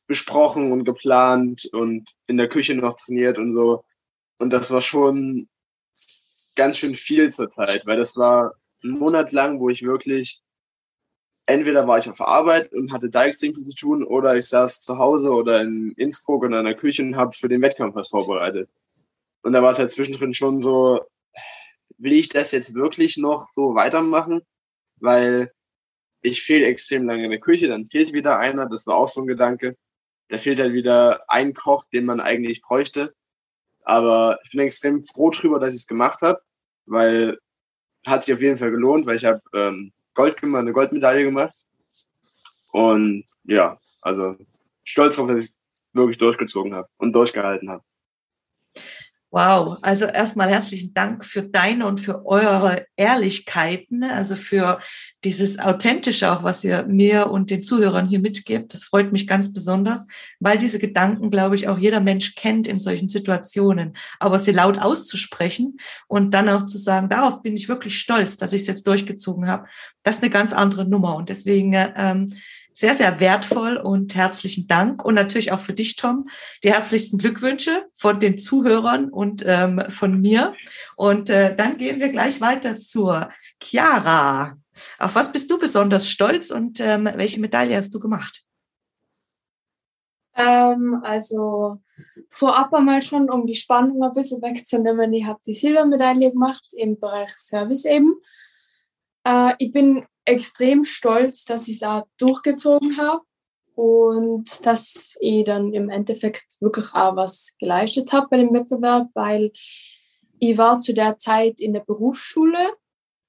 besprochen 0.07 0.73
und 0.73 0.85
geplant 0.85 1.69
und 1.73 2.11
in 2.27 2.37
der 2.37 2.49
Küche 2.49 2.75
noch 2.75 2.95
trainiert 2.95 3.39
und 3.39 3.55
so. 3.55 3.85
Und 4.39 4.53
das 4.53 4.71
war 4.71 4.81
schon 4.81 5.49
ganz 6.55 6.79
schön 6.79 6.95
viel 6.95 7.31
zur 7.33 7.49
Zeit, 7.49 7.87
weil 7.87 7.97
das 7.97 8.17
war 8.17 8.55
ein 8.85 8.91
Monat 8.91 9.33
lang, 9.33 9.61
wo 9.61 9.69
ich 9.69 9.83
wirklich 9.83 10.43
entweder 11.47 11.87
war 11.89 11.99
ich 11.99 12.09
auf 12.09 12.21
Arbeit 12.21 12.73
und 12.73 12.93
hatte 12.93 13.11
viel 13.33 13.53
zu 13.53 13.75
tun 13.75 14.05
oder 14.05 14.37
ich 14.37 14.47
saß 14.47 14.81
zu 14.81 14.99
Hause 14.99 15.31
oder 15.33 15.61
in 15.61 15.93
Innsbruck 15.97 16.45
in 16.45 16.53
der 16.53 16.77
Küche 16.77 17.03
und 17.03 17.17
habe 17.17 17.33
für 17.33 17.49
den 17.49 17.63
Wettkampf 17.63 17.97
was 17.97 18.09
vorbereitet. 18.09 18.71
Und 19.43 19.53
da 19.53 19.63
war 19.63 19.73
es 19.73 19.79
halt 19.79 19.91
zwischendrin 19.91 20.35
schon 20.35 20.61
so, 20.61 21.01
will 22.03 22.13
ich 22.13 22.29
das 22.29 22.53
jetzt 22.53 22.75
wirklich 22.75 23.17
noch 23.17 23.47
so 23.49 23.75
weitermachen? 23.75 24.43
Weil 24.97 25.53
ich 26.21 26.43
fehle 26.43 26.67
extrem 26.67 27.07
lange 27.07 27.25
in 27.25 27.31
der 27.31 27.41
Küche, 27.41 27.69
dann 27.69 27.85
fehlt 27.85 28.13
wieder 28.13 28.39
einer, 28.39 28.69
das 28.69 28.87
war 28.87 28.97
auch 28.97 29.09
so 29.09 29.23
ein 29.23 29.27
Gedanke. 29.27 29.77
Da 30.29 30.39
fehlt 30.39 30.61
halt 30.61 30.73
wieder 30.73 31.25
ein 31.29 31.55
Koch, 31.55 31.85
den 31.93 32.05
man 32.05 32.21
eigentlich 32.21 32.63
bräuchte. 32.63 33.15
Aber 33.85 34.39
ich 34.45 34.51
bin 34.51 34.61
extrem 34.61 35.03
froh 35.03 35.31
drüber, 35.31 35.59
dass 35.59 35.75
ich 35.75 35.81
es 35.81 35.87
gemacht 35.87 36.23
habe, 36.23 36.41
weil 36.87 37.39
hat 38.07 38.25
sich 38.25 38.35
auf 38.35 38.43
jeden 38.43 38.57
Fall 38.57 38.71
gelohnt, 38.71 39.07
weil 39.07 39.17
ich 39.17 39.25
habe 39.25 39.41
ähm, 39.55 39.93
Gold 40.15 40.41
gemacht, 40.41 40.63
eine 40.63 40.73
Goldmedaille 40.73 41.25
gemacht. 41.25 41.55
Und 42.73 43.25
ja, 43.45 43.77
also 44.01 44.37
stolz 44.85 45.17
darauf, 45.17 45.31
dass 45.31 45.39
ich 45.39 45.51
es 45.51 45.59
wirklich 45.93 46.19
durchgezogen 46.19 46.75
habe 46.75 46.89
und 46.97 47.15
durchgehalten 47.15 47.71
habe. 47.71 47.85
Wow, 49.35 49.79
also 49.81 50.05
erstmal 50.05 50.51
herzlichen 50.51 50.93
Dank 50.93 51.25
für 51.25 51.43
deine 51.43 51.87
und 51.87 52.01
für 52.01 52.27
eure 52.27 52.85
Ehrlichkeiten, 52.97 54.01
ne? 54.01 54.13
also 54.13 54.37
für 54.37 54.79
dieses 55.25 55.59
Authentische 55.59 56.31
auch, 56.31 56.43
was 56.43 56.63
ihr 56.65 56.85
mir 56.85 57.31
und 57.31 57.49
den 57.49 57.63
Zuhörern 57.63 58.07
hier 58.09 58.21
mitgebt. 58.21 58.75
Das 58.75 58.85
freut 58.85 59.11
mich 59.11 59.27
ganz 59.27 59.55
besonders, 59.55 60.07
weil 60.39 60.59
diese 60.59 60.79
Gedanken, 60.79 61.31
glaube 61.31 61.55
ich, 61.55 61.67
auch 61.67 61.79
jeder 61.79 62.01
Mensch 62.01 62.35
kennt 62.35 62.67
in 62.67 62.79
solchen 62.79 63.09
Situationen. 63.09 63.95
Aber 64.21 64.39
sie 64.39 64.53
laut 64.53 64.79
auszusprechen 64.79 65.79
und 66.09 66.35
dann 66.35 66.51
auch 66.51 66.67
zu 66.67 66.77
sagen, 66.77 67.09
darauf 67.09 67.41
bin 67.41 67.57
ich 67.57 67.71
wirklich 67.71 67.99
stolz, 67.99 68.37
dass 68.37 68.53
ich 68.53 68.61
es 68.61 68.69
jetzt 68.69 68.87
durchgezogen 68.87 69.49
habe, 69.49 69.67
das 70.03 70.17
ist 70.17 70.23
eine 70.23 70.31
ganz 70.31 70.53
andere 70.53 70.85
Nummer. 70.87 71.17
Und 71.17 71.31
deswegen 71.31 71.73
ähm, 71.75 72.35
sehr, 72.75 72.95
sehr 72.95 73.21
wertvoll 73.21 73.77
und 73.77 74.15
herzlichen 74.15 74.67
Dank. 74.67 75.05
Und 75.05 75.15
natürlich 75.15 75.53
auch 75.53 75.61
für 75.61 75.75
dich, 75.75 75.97
Tom, 75.97 76.29
die 76.65 76.73
herzlichsten 76.73 77.19
Glückwünsche 77.19 77.87
von 77.95 78.21
den 78.21 78.39
Zuhörern 78.39 79.09
und 79.09 79.45
ähm, 79.47 79.83
von 79.89 80.21
mir. 80.21 80.55
Und 80.97 81.31
äh, 81.31 81.55
dann 81.55 81.77
gehen 81.77 82.01
wir 82.01 82.09
gleich 82.09 82.41
weiter 82.41 82.81
zur 82.81 83.31
Chiara. 83.63 84.57
Auf 84.99 85.15
was 85.15 85.33
bist 85.33 85.51
du 85.51 85.59
besonders 85.59 86.09
stolz 86.09 86.51
und 86.51 86.81
ähm, 86.81 87.09
welche 87.15 87.41
Medaille 87.41 87.77
hast 87.77 87.93
du 87.95 88.01
gemacht? 88.01 88.43
Ähm, 90.35 91.01
also 91.03 91.83
vorab 92.31 92.73
einmal 92.73 93.03
schon, 93.03 93.31
um 93.31 93.47
die 93.47 93.55
Spannung 93.55 94.03
ein 94.03 94.15
bisschen 94.15 94.41
wegzunehmen, 94.41 95.13
ich 95.13 95.25
habe 95.25 95.41
die 95.47 95.55
Silbermedaille 95.55 96.33
gemacht 96.33 96.65
im 96.77 96.99
Bereich 96.99 97.35
Service 97.37 97.85
eben. 97.85 98.15
Äh, 99.25 99.55
ich 99.59 99.73
bin 99.73 100.07
extrem 100.25 100.85
stolz, 100.85 101.45
dass 101.45 101.69
ich 101.69 101.77
es 101.77 101.83
auch 101.83 102.07
durchgezogen 102.19 102.97
habe 102.97 103.23
und 103.75 104.65
dass 104.65 105.17
ich 105.21 105.45
dann 105.45 105.73
im 105.73 105.89
Endeffekt 105.89 106.57
wirklich 106.61 106.93
auch 106.95 107.17
was 107.17 107.55
geleistet 107.59 108.13
habe 108.13 108.29
bei 108.31 108.37
dem 108.37 108.53
Wettbewerb, 108.53 109.09
weil 109.15 109.53
ich 110.39 110.59
war 110.59 110.81
zu 110.81 110.95
der 110.95 111.17
Zeit 111.19 111.61
in 111.61 111.73
der 111.73 111.81
Berufsschule 111.81 112.75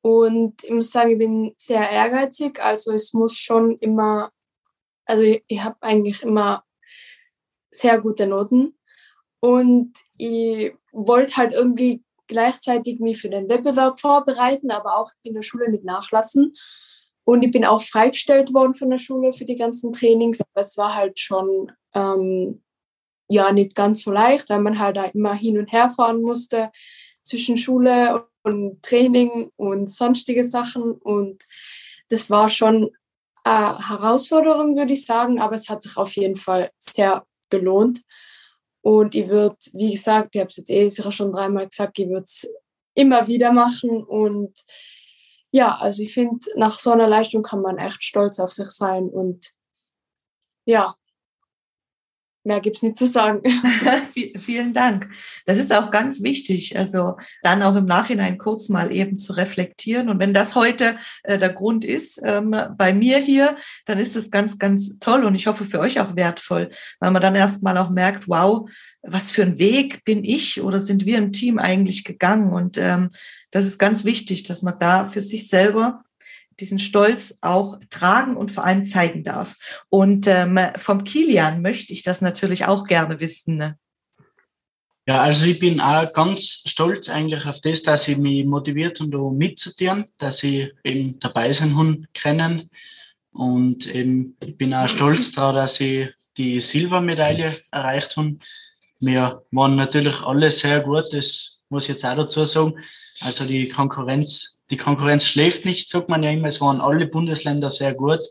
und 0.01 0.63
ich 0.63 0.71
muss 0.71 0.91
sagen, 0.91 1.11
ich 1.11 1.17
bin 1.17 1.53
sehr 1.57 1.89
ehrgeizig, 1.89 2.59
also 2.59 2.91
es 2.91 3.13
muss 3.13 3.37
schon 3.37 3.77
immer, 3.79 4.31
also 5.05 5.23
ich, 5.23 5.43
ich 5.47 5.63
habe 5.63 5.77
eigentlich 5.81 6.23
immer 6.23 6.63
sehr 7.71 7.99
gute 8.01 8.27
Noten 8.27 8.77
und 9.39 9.93
ich 10.17 10.73
wollte 10.91 11.37
halt 11.37 11.53
irgendwie 11.53 12.03
gleichzeitig 12.27 12.99
mich 12.99 13.21
für 13.21 13.29
den 13.29 13.49
Wettbewerb 13.49 13.99
vorbereiten, 13.99 14.71
aber 14.71 14.97
auch 14.97 15.11
in 15.23 15.33
der 15.33 15.41
Schule 15.41 15.69
nicht 15.69 15.83
nachlassen. 15.83 16.53
Und 17.25 17.43
ich 17.43 17.51
bin 17.51 17.65
auch 17.65 17.81
freigestellt 17.81 18.53
worden 18.53 18.73
von 18.73 18.89
der 18.89 18.97
Schule 18.97 19.33
für 19.33 19.45
die 19.45 19.55
ganzen 19.55 19.93
Trainings. 19.93 20.41
Aber 20.41 20.61
es 20.61 20.77
war 20.77 20.95
halt 20.95 21.19
schon 21.19 21.71
ähm, 21.93 22.63
ja 23.29 23.51
nicht 23.51 23.75
ganz 23.75 24.03
so 24.03 24.11
leicht, 24.11 24.49
weil 24.49 24.59
man 24.59 24.79
halt 24.79 24.97
da 24.97 25.05
immer 25.05 25.33
hin 25.33 25.57
und 25.57 25.71
her 25.71 25.89
fahren 25.89 26.21
musste 26.21 26.71
zwischen 27.23 27.55
Schule 27.57 28.27
und 28.43 28.81
Training 28.83 29.51
und 29.55 29.89
sonstige 29.89 30.43
Sachen. 30.43 30.91
Und 30.91 31.43
das 32.09 32.29
war 32.29 32.49
schon 32.49 32.91
eine 33.43 33.87
Herausforderung, 33.87 34.75
würde 34.75 34.93
ich 34.93 35.05
sagen, 35.05 35.39
aber 35.39 35.55
es 35.55 35.69
hat 35.69 35.81
sich 35.81 35.97
auf 35.97 36.15
jeden 36.15 36.37
Fall 36.37 36.71
sehr 36.77 37.25
gelohnt. 37.49 38.01
Und 38.83 39.15
ich 39.15 39.29
würde, 39.29 39.55
wie 39.71 39.91
gesagt, 39.93 40.35
ich 40.35 40.41
habe 40.41 40.49
es 40.49 40.57
jetzt 40.57 40.69
eh 40.69 41.11
schon 41.11 41.31
dreimal 41.31 41.69
gesagt, 41.69 41.97
ich 41.99 42.09
würde 42.09 42.23
es 42.23 42.47
immer 42.93 43.27
wieder 43.27 43.53
machen. 43.53 44.03
Und 44.03 44.59
ja, 45.51 45.77
also 45.77 46.03
ich 46.03 46.13
finde, 46.13 46.45
nach 46.57 46.77
so 46.77 46.91
einer 46.91 47.07
Leistung 47.07 47.43
kann 47.43 47.61
man 47.61 47.77
echt 47.77 48.03
stolz 48.03 48.39
auf 48.39 48.51
sich 48.51 48.69
sein. 48.71 49.07
Und 49.07 49.53
ja, 50.65 50.95
Mehr 52.45 52.59
gibt's 52.59 52.81
nicht 52.81 52.97
zu 52.97 53.05
sagen. 53.05 53.41
Vielen 54.37 54.73
Dank. 54.73 55.07
Das 55.45 55.57
ist 55.57 55.71
auch 55.73 55.91
ganz 55.91 56.23
wichtig, 56.23 56.77
also 56.77 57.15
dann 57.41 57.61
auch 57.63 57.75
im 57.75 57.85
Nachhinein 57.85 58.37
kurz 58.37 58.67
mal 58.67 58.91
eben 58.91 59.17
zu 59.17 59.31
reflektieren. 59.33 60.09
Und 60.09 60.19
wenn 60.19 60.33
das 60.33 60.53
heute 60.53 60.97
äh, 61.23 61.37
der 61.37 61.53
Grund 61.53 61.85
ist 61.85 62.21
ähm, 62.21 62.53
bei 62.77 62.93
mir 62.93 63.19
hier, 63.19 63.55
dann 63.85 63.97
ist 63.97 64.17
es 64.17 64.29
ganz, 64.29 64.59
ganz 64.59 64.99
toll 64.99 65.23
und 65.23 65.35
ich 65.35 65.47
hoffe 65.47 65.63
für 65.63 65.79
euch 65.79 66.01
auch 66.01 66.17
wertvoll, 66.17 66.69
weil 66.99 67.11
man 67.11 67.21
dann 67.21 67.35
erstmal 67.35 67.77
auch 67.77 67.89
merkt, 67.89 68.27
wow, 68.27 68.69
was 69.01 69.31
für 69.31 69.43
ein 69.43 69.57
Weg 69.57 70.03
bin 70.03 70.25
ich 70.25 70.61
oder 70.61 70.81
sind 70.81 71.05
wir 71.05 71.17
im 71.17 71.31
Team 71.31 71.59
eigentlich 71.59 72.03
gegangen? 72.03 72.51
Und 72.51 72.77
ähm, 72.77 73.09
das 73.51 73.65
ist 73.65 73.77
ganz 73.77 74.03
wichtig, 74.03 74.43
dass 74.43 74.63
man 74.63 74.77
da 74.79 75.07
für 75.07 75.21
sich 75.21 75.47
selber 75.47 76.03
diesen 76.59 76.79
Stolz 76.79 77.37
auch 77.41 77.77
tragen 77.89 78.37
und 78.37 78.51
vor 78.51 78.65
allem 78.65 78.85
zeigen 78.85 79.23
darf. 79.23 79.55
Und 79.89 80.27
ähm, 80.27 80.59
vom 80.77 81.03
Kilian 81.03 81.61
möchte 81.61 81.93
ich 81.93 82.03
das 82.03 82.21
natürlich 82.21 82.65
auch 82.65 82.85
gerne 82.85 83.19
wissen. 83.19 83.57
Ne? 83.57 83.77
Ja, 85.05 85.21
also 85.21 85.45
ich 85.45 85.59
bin 85.59 85.81
auch 85.81 86.13
ganz 86.13 86.63
stolz 86.65 87.09
eigentlich 87.09 87.45
auf 87.45 87.59
das, 87.59 87.83
dass 87.83 88.07
ich 88.07 88.17
mich 88.17 88.45
motiviert 88.45 89.01
und 89.01 89.11
da 89.11 89.19
mitzutieren, 89.19 90.05
dass 90.17 90.43
ich 90.43 90.71
eben 90.85 91.19
dabei 91.19 91.51
sein 91.51 92.07
können. 92.13 92.69
Und 93.33 93.87
eben, 93.93 94.37
ich 94.39 94.55
bin 94.57 94.73
auch 94.73 94.87
stolz 94.87 95.31
darauf, 95.33 95.55
dass 95.55 95.81
ich 95.81 96.09
die 96.37 96.59
Silbermedaille 96.59 97.57
erreicht 97.71 98.15
habe. 98.15 98.37
Wir 99.01 99.43
waren 99.51 99.75
natürlich 99.75 100.21
alle 100.21 100.49
sehr 100.51 100.79
gut, 100.79 101.11
das 101.11 101.63
muss 101.69 101.83
ich 101.83 101.95
jetzt 101.95 102.05
auch 102.05 102.15
dazu 102.15 102.45
sagen. 102.45 102.75
Also 103.19 103.45
die 103.45 103.67
Konkurrenz 103.67 104.52
die 104.73 104.77
Konkurrenz 104.77 105.27
schläft 105.27 105.65
nicht, 105.65 105.87
sagt 105.87 106.09
man 106.09 106.23
ja 106.23 106.31
immer. 106.31 106.47
Es 106.47 106.59
waren 106.59 106.81
alle 106.81 107.05
Bundesländer 107.05 107.69
sehr 107.69 107.93
gut 107.93 108.21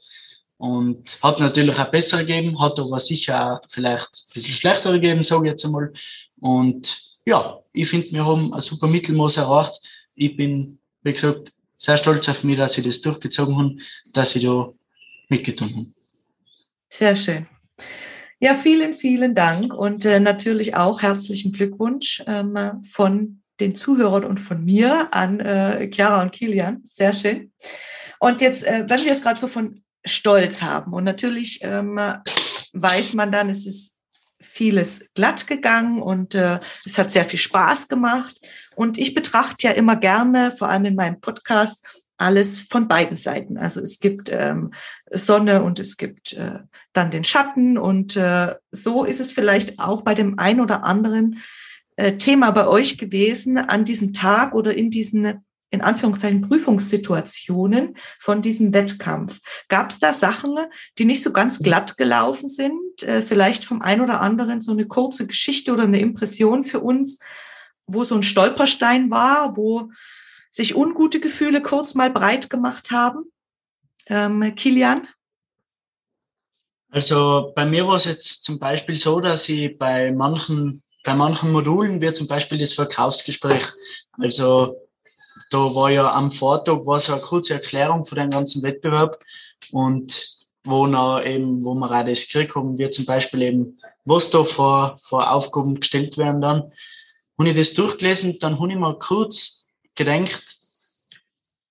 und 0.56 1.18
hat 1.22 1.38
natürlich 1.38 1.78
auch 1.78 1.90
besser 1.90 2.18
gegeben, 2.18 2.60
hat 2.60 2.80
aber 2.80 2.98
sicher 2.98 3.54
auch 3.54 3.60
vielleicht 3.68 4.08
ein 4.08 4.34
bisschen 4.34 4.54
schlechter 4.54 4.90
gegeben, 4.92 5.22
sage 5.22 5.46
ich 5.46 5.52
jetzt 5.52 5.64
einmal. 5.64 5.92
Und 6.40 7.00
ja, 7.26 7.60
ich 7.72 7.88
finde, 7.88 8.10
wir 8.10 8.26
haben 8.26 8.52
ein 8.52 8.60
super 8.60 8.88
Mittelmaß 8.88 9.36
erreicht. 9.36 9.80
Ich 10.16 10.36
bin, 10.36 10.80
wie 11.02 11.12
gesagt, 11.12 11.52
sehr 11.76 11.96
stolz 11.96 12.28
auf 12.28 12.42
mich, 12.42 12.58
dass 12.58 12.76
ich 12.76 12.84
das 12.84 13.00
durchgezogen 13.02 13.56
habe, 13.56 13.76
dass 14.12 14.34
ich 14.34 14.42
da 14.42 14.72
mitgetan 15.28 15.70
habe. 15.70 15.86
Sehr 16.88 17.14
schön. 17.14 17.46
Ja, 18.40 18.56
vielen, 18.56 18.94
vielen 18.94 19.36
Dank 19.36 19.72
und 19.72 20.04
äh, 20.04 20.18
natürlich 20.18 20.74
auch 20.74 21.02
herzlichen 21.02 21.52
Glückwunsch 21.52 22.20
ähm, 22.26 22.82
von 22.82 23.41
den 23.62 23.74
Zuhörern 23.74 24.24
und 24.24 24.38
von 24.38 24.64
mir 24.64 25.08
an 25.12 25.40
äh, 25.40 25.90
Chiara 25.90 26.22
und 26.22 26.32
Kilian. 26.32 26.82
Sehr 26.84 27.12
schön. 27.12 27.52
Und 28.18 28.40
jetzt, 28.40 28.66
äh, 28.66 28.84
wenn 28.88 29.04
wir 29.04 29.12
es 29.12 29.22
gerade 29.22 29.40
so 29.40 29.46
von 29.46 29.82
Stolz 30.04 30.62
haben 30.62 30.92
und 30.92 31.04
natürlich 31.04 31.60
ähm, 31.62 31.98
weiß 32.72 33.14
man 33.14 33.30
dann, 33.30 33.48
es 33.48 33.66
ist 33.66 33.96
vieles 34.40 35.08
glatt 35.14 35.46
gegangen 35.46 36.02
und 36.02 36.34
äh, 36.34 36.58
es 36.84 36.98
hat 36.98 37.12
sehr 37.12 37.24
viel 37.24 37.38
Spaß 37.38 37.88
gemacht. 37.88 38.40
Und 38.74 38.98
ich 38.98 39.14
betrachte 39.14 39.68
ja 39.68 39.72
immer 39.72 39.96
gerne, 39.96 40.50
vor 40.50 40.68
allem 40.68 40.84
in 40.86 40.96
meinem 40.96 41.20
Podcast, 41.20 41.84
alles 42.16 42.60
von 42.60 42.88
beiden 42.88 43.16
Seiten. 43.16 43.58
Also 43.58 43.80
es 43.80 43.98
gibt 43.98 44.30
ähm, 44.30 44.72
Sonne 45.10 45.62
und 45.62 45.78
es 45.78 45.96
gibt 45.96 46.32
äh, 46.34 46.60
dann 46.92 47.10
den 47.10 47.24
Schatten 47.24 47.78
und 47.78 48.16
äh, 48.16 48.54
so 48.70 49.04
ist 49.04 49.20
es 49.20 49.32
vielleicht 49.32 49.78
auch 49.78 50.02
bei 50.02 50.14
dem 50.14 50.38
einen 50.38 50.60
oder 50.60 50.84
anderen 50.84 51.42
äh, 51.96 52.16
Thema 52.16 52.50
bei 52.50 52.66
euch 52.66 52.98
gewesen 52.98 53.58
an 53.58 53.84
diesem 53.84 54.12
Tag 54.12 54.54
oder 54.54 54.74
in 54.74 54.90
diesen 54.90 55.44
in 55.72 55.80
Anführungszeichen 55.80 56.42
Prüfungssituationen 56.42 57.96
von 58.20 58.42
diesem 58.42 58.74
Wettkampf. 58.74 59.40
Gab 59.68 59.90
es 59.90 59.98
da 59.98 60.12
Sachen, 60.12 60.58
die 60.98 61.06
nicht 61.06 61.22
so 61.22 61.32
ganz 61.32 61.60
glatt 61.60 61.96
gelaufen 61.96 62.46
sind? 62.46 63.02
Äh, 63.02 63.22
vielleicht 63.22 63.64
vom 63.64 63.80
einen 63.80 64.02
oder 64.02 64.20
anderen 64.20 64.60
so 64.60 64.72
eine 64.72 64.86
kurze 64.86 65.26
Geschichte 65.26 65.72
oder 65.72 65.84
eine 65.84 65.98
Impression 65.98 66.62
für 66.62 66.80
uns, 66.80 67.20
wo 67.86 68.04
so 68.04 68.14
ein 68.14 68.22
Stolperstein 68.22 69.10
war, 69.10 69.56
wo 69.56 69.90
sich 70.50 70.76
ungute 70.76 71.20
Gefühle 71.20 71.62
kurz 71.62 71.94
mal 71.94 72.10
breit 72.10 72.50
gemacht 72.50 72.90
haben? 72.90 73.32
Ähm, 74.08 74.54
Kilian? 74.54 75.08
Also 76.90 77.52
bei 77.56 77.64
mir 77.64 77.86
war 77.86 77.96
es 77.96 78.04
jetzt 78.04 78.44
zum 78.44 78.58
Beispiel 78.58 78.98
so, 78.98 79.20
dass 79.20 79.48
ich 79.48 79.78
bei 79.78 80.12
manchen 80.12 80.82
bei 81.04 81.14
manchen 81.14 81.52
Modulen 81.52 82.00
wird 82.00 82.16
zum 82.16 82.28
Beispiel 82.28 82.58
das 82.58 82.74
Verkaufsgespräch. 82.74 83.66
Also 84.18 84.76
da 85.50 85.58
war 85.74 85.90
ja 85.90 86.10
am 86.10 86.30
Vortag 86.30 86.86
war 86.86 87.00
so 87.00 87.12
eine 87.12 87.22
kurze 87.22 87.54
Erklärung 87.54 88.04
von 88.04 88.16
dem 88.16 88.30
ganzen 88.30 88.62
Wettbewerb 88.62 89.18
und 89.70 90.42
wo 90.64 90.86
noch 90.86 91.20
eben, 91.22 91.64
wo 91.64 91.74
wir 91.74 91.90
auch 91.90 92.04
das 92.04 92.26
gekriegt 92.26 92.54
haben, 92.54 92.78
wird 92.78 92.94
zum 92.94 93.04
Beispiel 93.04 93.42
eben, 93.42 93.78
was 94.04 94.30
da 94.30 94.44
vor, 94.44 94.96
vor 94.98 95.30
Aufgaben 95.30 95.80
gestellt 95.80 96.16
werden 96.18 96.40
dann. 96.40 96.72
Habe 97.38 97.48
ich 97.48 97.56
das 97.56 97.74
durchgelesen, 97.74 98.38
dann 98.38 98.60
habe 98.60 98.70
ich 98.70 98.78
mal 98.78 98.98
kurz 98.98 99.70
gedenkt, 99.96 100.56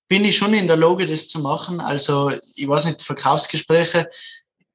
bin 0.09 0.25
ich 0.25 0.35
schon 0.35 0.53
in 0.53 0.67
der 0.67 0.75
Lage, 0.75 1.05
das 1.05 1.29
zu 1.29 1.39
machen. 1.39 1.79
Also, 1.79 2.33
ich 2.55 2.67
weiß 2.67 2.85
nicht, 2.85 3.01
Verkaufsgespräche, 3.01 4.09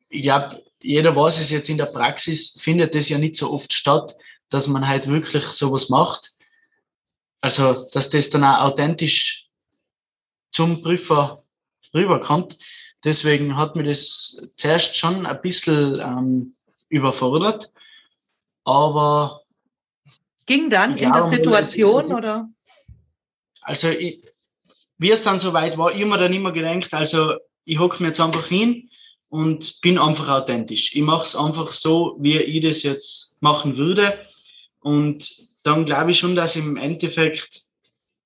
ich 0.08 0.22
glaube, 0.22 0.62
jeder 0.80 1.14
weiß 1.14 1.38
es 1.38 1.50
jetzt 1.50 1.68
in 1.68 1.76
der 1.76 1.86
Praxis, 1.86 2.58
findet 2.58 2.94
das 2.94 3.10
ja 3.10 3.18
nicht 3.18 3.36
so 3.36 3.52
oft 3.52 3.72
statt, 3.72 4.16
dass 4.50 4.66
man 4.68 4.86
halt 4.86 5.08
wirklich 5.08 5.44
sowas 5.44 5.88
macht. 5.88 6.32
Also, 7.40 7.88
dass 7.92 8.08
das 8.10 8.30
dann 8.30 8.44
auch 8.44 8.60
authentisch 8.60 9.48
zum 10.52 10.82
Prüfer 10.82 11.44
rüberkommt. 11.94 12.58
Deswegen 13.04 13.56
hat 13.56 13.76
mir 13.76 13.84
das 13.84 14.48
zuerst 14.56 14.96
schon 14.96 15.26
ein 15.26 15.40
bisschen 15.40 16.00
ähm, 16.00 16.56
überfordert. 16.88 17.72
Aber. 18.64 19.42
Ging 20.46 20.70
dann 20.70 20.96
in 20.96 21.12
der 21.12 21.24
Situation 21.24 22.00
es, 22.00 22.10
oder? 22.10 22.48
Also, 23.62 23.88
ich, 23.88 24.24
wie 24.98 25.10
es 25.10 25.22
dann 25.22 25.38
soweit 25.38 25.76
war, 25.76 25.92
ich 25.92 26.00
habe 26.00 26.10
mir 26.10 26.18
dann 26.18 26.32
immer 26.32 26.52
gedacht, 26.52 26.92
also 26.94 27.34
ich 27.64 27.78
hocke 27.78 28.02
mir 28.02 28.08
jetzt 28.08 28.20
einfach 28.20 28.46
hin 28.46 28.88
und 29.28 29.80
bin 29.82 29.98
einfach 29.98 30.28
authentisch. 30.28 30.94
Ich 30.94 31.02
mache 31.02 31.24
es 31.24 31.36
einfach 31.36 31.72
so, 31.72 32.16
wie 32.20 32.38
ich 32.38 32.62
das 32.62 32.82
jetzt 32.82 33.42
machen 33.42 33.76
würde. 33.76 34.18
Und 34.86 35.48
dann 35.64 35.84
glaube 35.84 36.12
ich 36.12 36.20
schon, 36.20 36.36
dass 36.36 36.54
im 36.54 36.76
Endeffekt 36.76 37.62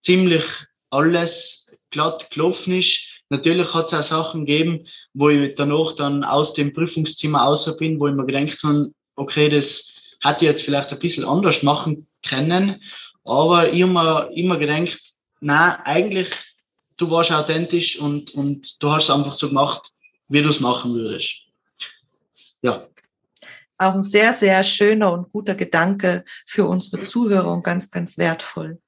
ziemlich 0.02 0.44
alles 0.90 1.74
glatt 1.88 2.30
gelaufen 2.30 2.78
ist. 2.78 3.22
Natürlich 3.30 3.72
hat 3.72 3.86
es 3.86 3.94
auch 3.94 4.02
Sachen 4.02 4.44
gegeben, 4.44 4.86
wo 5.14 5.30
ich 5.30 5.54
danach 5.54 5.92
dann 5.92 6.22
aus 6.22 6.52
dem 6.52 6.74
Prüfungszimmer 6.74 7.46
außer 7.46 7.78
bin, 7.78 7.98
wo 7.98 8.08
ich 8.08 8.14
mir 8.14 8.26
gedacht 8.26 8.62
habe, 8.62 8.92
okay, 9.16 9.48
das 9.48 10.18
hätte 10.20 10.44
ich 10.44 10.50
jetzt 10.50 10.62
vielleicht 10.62 10.92
ein 10.92 10.98
bisschen 10.98 11.24
anders 11.24 11.62
machen 11.62 12.06
können. 12.28 12.82
Aber 13.24 13.72
ich 13.72 13.82
habe 13.82 13.92
mir 13.94 14.28
immer 14.34 14.58
gedacht, 14.58 15.00
na 15.40 15.80
eigentlich 15.86 16.28
du 16.98 17.10
warst 17.10 17.32
authentisch 17.32 17.98
und, 17.98 18.34
und 18.34 18.82
du 18.82 18.90
hast 18.90 19.04
es 19.04 19.10
einfach 19.10 19.32
so 19.32 19.48
gemacht, 19.48 19.92
wie 20.28 20.42
du 20.42 20.50
es 20.50 20.60
machen 20.60 20.92
würdest. 20.92 21.36
Ja. 22.60 22.86
Auch 23.80 23.94
ein 23.94 24.02
sehr, 24.02 24.34
sehr 24.34 24.62
schöner 24.62 25.10
und 25.10 25.32
guter 25.32 25.54
Gedanke 25.54 26.26
für 26.46 26.66
unsere 26.66 27.02
Zuhörer 27.02 27.50
und 27.50 27.64
ganz, 27.64 27.90
ganz 27.90 28.18
wertvoll. 28.18 28.78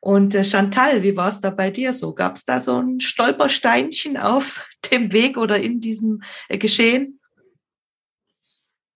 Und 0.00 0.34
äh, 0.34 0.44
Chantal, 0.44 1.02
wie 1.02 1.14
war 1.14 1.28
es 1.28 1.42
da 1.42 1.50
bei 1.50 1.70
dir 1.70 1.92
so? 1.92 2.14
Gab 2.14 2.36
es 2.36 2.46
da 2.46 2.58
so 2.58 2.80
ein 2.80 3.00
Stolpersteinchen 3.00 4.16
auf 4.16 4.66
dem 4.90 5.12
Weg 5.12 5.36
oder 5.36 5.58
in 5.58 5.82
diesem 5.82 6.22
äh, 6.48 6.56
Geschehen? 6.56 7.20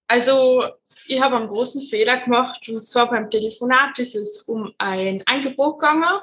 Also 0.09 0.65
ich 1.07 1.21
habe 1.21 1.37
einen 1.37 1.49
großen 1.49 1.83
Fehler 1.91 2.21
gemacht 2.21 2.67
und 2.71 2.83
zwar 2.83 3.11
beim 3.11 3.29
Telefonat 3.29 3.99
ist 3.99 4.15
es 4.15 4.45
um 4.49 4.73
ein 4.79 5.23
Angebot 5.27 5.79
gegangen 5.79 6.23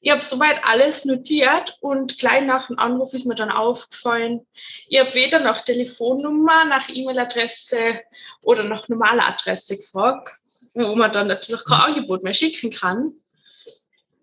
ich 0.00 0.10
habe 0.10 0.22
soweit 0.22 0.64
alles 0.64 1.04
notiert 1.04 1.76
und 1.80 2.18
gleich 2.18 2.44
nach 2.44 2.68
dem 2.68 2.78
Anruf 2.78 3.12
ist 3.14 3.26
mir 3.26 3.34
dann 3.34 3.50
aufgefallen, 3.50 4.46
ich 4.88 4.98
habe 4.98 5.14
weder 5.14 5.40
nach 5.40 5.62
Telefonnummer, 5.62 6.64
nach 6.64 6.88
E-Mail-Adresse 6.88 8.00
oder 8.42 8.64
nach 8.64 8.88
normaler 8.88 9.28
Adresse 9.28 9.76
gefragt, 9.76 10.30
wo 10.74 10.94
man 10.94 11.12
dann 11.12 11.26
natürlich 11.26 11.64
kein 11.64 11.80
Angebot 11.80 12.22
mehr 12.22 12.34
schicken 12.34 12.70
kann. 12.70 13.12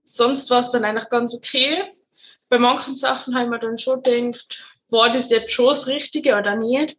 Sonst 0.03 0.49
war 0.49 0.59
es 0.59 0.71
dann 0.71 0.85
eigentlich 0.85 1.09
ganz 1.09 1.33
okay. 1.33 1.83
Bei 2.49 2.59
manchen 2.59 2.95
Sachen 2.95 3.33
habe 3.33 3.45
ich 3.45 3.49
mir 3.49 3.59
dann 3.59 3.77
schon 3.77 4.03
gedacht, 4.03 4.63
war 4.89 5.11
das 5.11 5.29
jetzt 5.29 5.51
schon 5.51 5.67
das 5.67 5.87
Richtige 5.87 6.35
oder 6.35 6.55
nicht? 6.55 6.97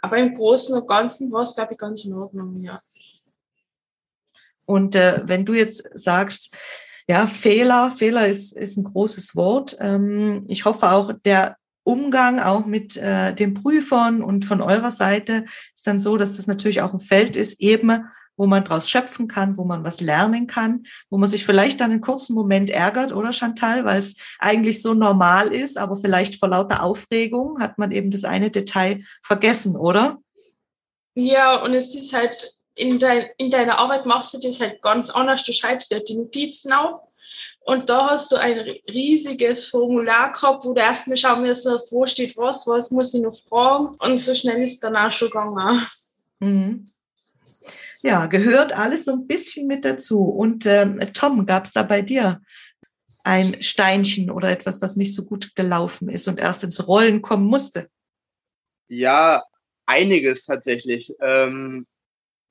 Aber 0.00 0.16
im 0.16 0.34
Großen 0.34 0.74
und 0.74 0.88
Ganzen 0.88 1.30
war 1.30 1.42
es, 1.42 1.54
glaube 1.54 1.74
ich, 1.74 1.78
ganz 1.78 2.04
in 2.04 2.14
Ordnung, 2.14 2.56
ja. 2.56 2.80
Und 4.64 4.94
äh, 4.94 5.20
wenn 5.24 5.44
du 5.44 5.54
jetzt 5.54 5.82
sagst, 5.92 6.56
ja, 7.12 7.26
Fehler, 7.26 7.90
Fehler 7.90 8.26
ist, 8.26 8.52
ist 8.52 8.78
ein 8.78 8.84
großes 8.84 9.36
Wort. 9.36 9.76
Ähm, 9.80 10.46
ich 10.48 10.64
hoffe 10.64 10.90
auch, 10.90 11.12
der 11.12 11.58
Umgang 11.84 12.40
auch 12.40 12.64
mit 12.64 12.96
äh, 12.96 13.34
den 13.34 13.52
Prüfern 13.52 14.22
und 14.22 14.46
von 14.46 14.62
eurer 14.62 14.90
Seite 14.90 15.44
ist 15.74 15.86
dann 15.86 15.98
so, 15.98 16.16
dass 16.16 16.38
das 16.38 16.46
natürlich 16.46 16.80
auch 16.80 16.94
ein 16.94 17.00
Feld 17.00 17.36
ist, 17.36 17.60
eben 17.60 18.06
wo 18.38 18.46
man 18.46 18.64
daraus 18.64 18.88
schöpfen 18.88 19.28
kann, 19.28 19.58
wo 19.58 19.64
man 19.64 19.84
was 19.84 20.00
lernen 20.00 20.46
kann, 20.46 20.84
wo 21.10 21.18
man 21.18 21.28
sich 21.28 21.44
vielleicht 21.44 21.82
dann 21.82 21.90
einen 21.90 22.00
kurzen 22.00 22.34
Moment 22.34 22.70
ärgert, 22.70 23.12
oder 23.12 23.34
Chantal, 23.34 23.84
weil 23.84 24.00
es 24.00 24.16
eigentlich 24.38 24.80
so 24.80 24.94
normal 24.94 25.52
ist, 25.52 25.76
aber 25.76 25.98
vielleicht 25.98 26.40
vor 26.40 26.48
lauter 26.48 26.82
Aufregung 26.82 27.60
hat 27.60 27.76
man 27.76 27.90
eben 27.90 28.10
das 28.10 28.24
eine 28.24 28.50
Detail 28.50 29.04
vergessen, 29.22 29.76
oder? 29.76 30.16
Ja, 31.14 31.62
und 31.62 31.74
es 31.74 31.94
ist 31.94 32.14
halt 32.14 32.54
in, 32.82 32.98
dein, 32.98 33.30
in 33.38 33.50
deiner 33.50 33.78
Arbeit 33.78 34.06
machst 34.06 34.34
du 34.34 34.40
das 34.40 34.60
halt 34.60 34.82
ganz 34.82 35.08
anders. 35.10 35.44
Du 35.44 35.52
schreibst 35.52 35.92
dir 35.92 36.00
die 36.00 36.16
Notizen 36.16 36.72
auf 36.72 37.00
und 37.60 37.88
da 37.88 38.10
hast 38.10 38.32
du 38.32 38.36
ein 38.36 38.58
riesiges 38.88 39.66
Formular 39.66 40.32
gehabt, 40.32 40.64
wo 40.64 40.72
du 40.72 40.80
erstmal 40.80 41.16
schauen 41.16 41.42
müssen 41.42 41.72
hast, 41.72 41.92
wo 41.92 42.04
steht 42.06 42.36
was, 42.36 42.66
was 42.66 42.90
muss 42.90 43.14
ich 43.14 43.22
noch 43.22 43.38
fragen. 43.48 43.96
Und 44.00 44.18
so 44.18 44.34
schnell 44.34 44.60
ist 44.62 44.72
es 44.72 44.80
dann 44.80 44.96
auch 44.96 45.12
schon 45.12 45.28
gegangen. 45.28 45.80
Mhm. 46.40 46.90
Ja, 48.02 48.26
gehört 48.26 48.72
alles 48.72 49.04
so 49.04 49.12
ein 49.12 49.28
bisschen 49.28 49.68
mit 49.68 49.84
dazu. 49.84 50.24
Und 50.24 50.66
ähm, 50.66 51.00
Tom, 51.14 51.46
gab 51.46 51.66
es 51.66 51.72
da 51.72 51.84
bei 51.84 52.02
dir 52.02 52.40
ein 53.22 53.62
Steinchen 53.62 54.28
oder 54.28 54.50
etwas, 54.50 54.82
was 54.82 54.96
nicht 54.96 55.14
so 55.14 55.24
gut 55.24 55.54
gelaufen 55.54 56.08
ist 56.08 56.26
und 56.26 56.40
erst 56.40 56.64
ins 56.64 56.88
Rollen 56.88 57.22
kommen 57.22 57.46
musste? 57.46 57.88
Ja, 58.88 59.44
einiges 59.86 60.44
tatsächlich. 60.44 61.14
Ähm, 61.20 61.86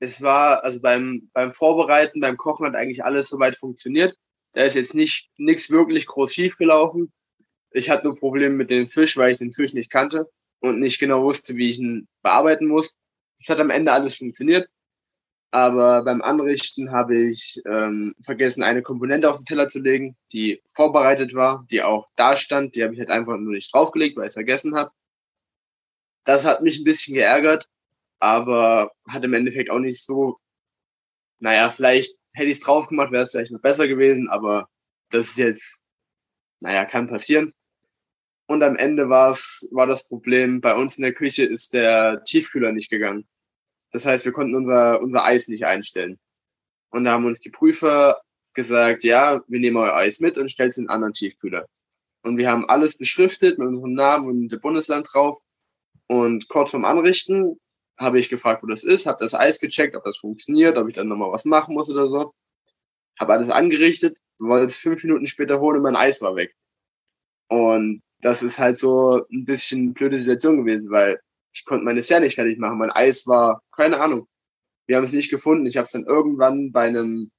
es 0.02 0.20
war, 0.20 0.64
also 0.64 0.80
beim, 0.80 1.30
beim 1.32 1.52
Vorbereiten, 1.52 2.20
beim 2.20 2.36
Kochen 2.36 2.66
hat 2.66 2.74
eigentlich 2.74 3.04
alles 3.04 3.28
soweit 3.28 3.54
funktioniert. 3.54 4.16
Da 4.52 4.64
ist 4.64 4.74
jetzt 4.74 4.94
nicht 4.94 5.30
nichts 5.36 5.70
wirklich 5.70 6.06
groß 6.06 6.34
schief 6.34 6.56
gelaufen. 6.56 7.12
Ich 7.70 7.88
hatte 7.88 8.06
nur 8.08 8.18
Probleme 8.18 8.56
mit 8.56 8.70
dem 8.70 8.86
Fisch, 8.86 9.16
weil 9.16 9.30
ich 9.30 9.38
den 9.38 9.52
Fisch 9.52 9.74
nicht 9.74 9.90
kannte 9.90 10.28
und 10.60 10.80
nicht 10.80 10.98
genau 10.98 11.22
wusste, 11.22 11.54
wie 11.54 11.70
ich 11.70 11.78
ihn 11.78 12.08
bearbeiten 12.20 12.66
muss. 12.66 12.96
Es 13.38 13.48
hat 13.48 13.60
am 13.60 13.70
Ende 13.70 13.92
alles 13.92 14.16
funktioniert. 14.16 14.68
Aber 15.52 16.02
beim 16.04 16.20
Anrichten 16.20 16.90
habe 16.90 17.16
ich 17.16 17.62
ähm, 17.64 18.14
vergessen, 18.24 18.64
eine 18.64 18.82
Komponente 18.82 19.30
auf 19.30 19.36
den 19.36 19.44
Teller 19.44 19.68
zu 19.68 19.78
legen, 19.78 20.16
die 20.32 20.62
vorbereitet 20.66 21.34
war, 21.34 21.64
die 21.70 21.82
auch 21.82 22.08
da 22.16 22.34
stand. 22.34 22.74
Die 22.74 22.82
habe 22.82 22.94
ich 22.94 22.98
halt 22.98 23.10
einfach 23.10 23.36
nur 23.36 23.52
nicht 23.52 23.72
draufgelegt, 23.72 24.16
weil 24.16 24.24
ich 24.24 24.30
es 24.30 24.34
vergessen 24.34 24.74
habe. 24.74 24.90
Das 26.24 26.44
hat 26.44 26.62
mich 26.62 26.80
ein 26.80 26.84
bisschen 26.84 27.14
geärgert, 27.14 27.68
aber 28.22 28.92
hat 29.08 29.24
im 29.24 29.34
Endeffekt 29.34 29.68
auch 29.68 29.80
nicht 29.80 30.04
so, 30.04 30.38
naja, 31.40 31.68
vielleicht 31.70 32.16
hätte 32.34 32.50
ich 32.50 32.58
es 32.58 32.60
drauf 32.60 32.86
gemacht, 32.86 33.10
wäre 33.10 33.24
es 33.24 33.32
vielleicht 33.32 33.50
noch 33.50 33.60
besser 33.60 33.88
gewesen, 33.88 34.28
aber 34.28 34.68
das 35.10 35.30
ist 35.30 35.38
jetzt, 35.38 35.82
naja, 36.60 36.84
kann 36.84 37.08
passieren. 37.08 37.52
Und 38.46 38.62
am 38.62 38.76
Ende 38.76 39.08
war 39.08 39.32
es, 39.32 39.68
war 39.72 39.88
das 39.88 40.06
Problem, 40.06 40.60
bei 40.60 40.72
uns 40.72 40.98
in 40.98 41.02
der 41.02 41.14
Küche 41.14 41.44
ist 41.44 41.74
der 41.74 42.22
Tiefkühler 42.22 42.70
nicht 42.70 42.90
gegangen. 42.90 43.26
Das 43.90 44.06
heißt, 44.06 44.24
wir 44.24 44.32
konnten 44.32 44.54
unser, 44.54 45.00
unser 45.00 45.24
Eis 45.24 45.48
nicht 45.48 45.66
einstellen. 45.66 46.20
Und 46.90 47.04
da 47.04 47.12
haben 47.12 47.26
uns 47.26 47.40
die 47.40 47.50
Prüfer 47.50 48.20
gesagt, 48.54 49.02
ja, 49.02 49.42
wir 49.48 49.58
nehmen 49.58 49.78
euer 49.78 49.96
Eis 49.96 50.20
mit 50.20 50.38
und 50.38 50.48
stellt 50.48 50.70
es 50.70 50.78
in 50.78 50.84
einen 50.88 50.94
anderen 50.94 51.14
Tiefkühler. 51.14 51.66
Und 52.22 52.36
wir 52.36 52.48
haben 52.48 52.68
alles 52.68 52.96
beschriftet 52.96 53.58
mit 53.58 53.66
unserem 53.66 53.94
Namen 53.94 54.28
und 54.28 54.48
dem 54.48 54.60
Bundesland 54.60 55.08
drauf. 55.12 55.40
Und 56.06 56.48
kurz 56.48 56.70
vorm 56.70 56.84
Anrichten 56.84 57.58
habe 58.02 58.18
ich 58.18 58.28
gefragt, 58.28 58.62
wo 58.62 58.66
das 58.66 58.84
ist, 58.84 59.06
habe 59.06 59.18
das 59.20 59.34
Eis 59.34 59.60
gecheckt, 59.60 59.96
ob 59.96 60.04
das 60.04 60.18
funktioniert, 60.18 60.78
ob 60.78 60.88
ich 60.88 60.94
dann 60.94 61.08
nochmal 61.08 61.32
was 61.32 61.44
machen 61.44 61.74
muss 61.74 61.90
oder 61.90 62.08
so. 62.08 62.34
Habe 63.18 63.34
alles 63.34 63.50
angerichtet, 63.50 64.18
wollte 64.38 64.66
es 64.66 64.76
fünf 64.76 65.02
Minuten 65.04 65.26
später 65.26 65.60
holen 65.60 65.78
und 65.78 65.82
mein 65.84 65.96
Eis 65.96 66.22
war 66.22 66.36
weg. 66.36 66.54
Und 67.48 68.02
das 68.20 68.42
ist 68.42 68.58
halt 68.58 68.78
so 68.78 69.24
ein 69.30 69.44
bisschen 69.44 69.92
blöde 69.94 70.18
Situation 70.18 70.58
gewesen, 70.58 70.90
weil 70.90 71.20
ich 71.52 71.64
konnte 71.64 71.84
meine 71.84 72.00
Dessert 72.00 72.22
nicht 72.22 72.36
fertig 72.36 72.58
machen. 72.58 72.78
Mein 72.78 72.90
Eis 72.90 73.26
war, 73.26 73.62
keine 73.72 74.00
Ahnung. 74.00 74.26
Wir 74.86 74.96
haben 74.96 75.04
es 75.04 75.12
nicht 75.12 75.30
gefunden. 75.30 75.66
Ich 75.66 75.76
habe 75.76 75.84
es 75.84 75.92
dann 75.92 76.04
irgendwann 76.04 76.72
bei 76.72 76.88
einem 76.88 77.30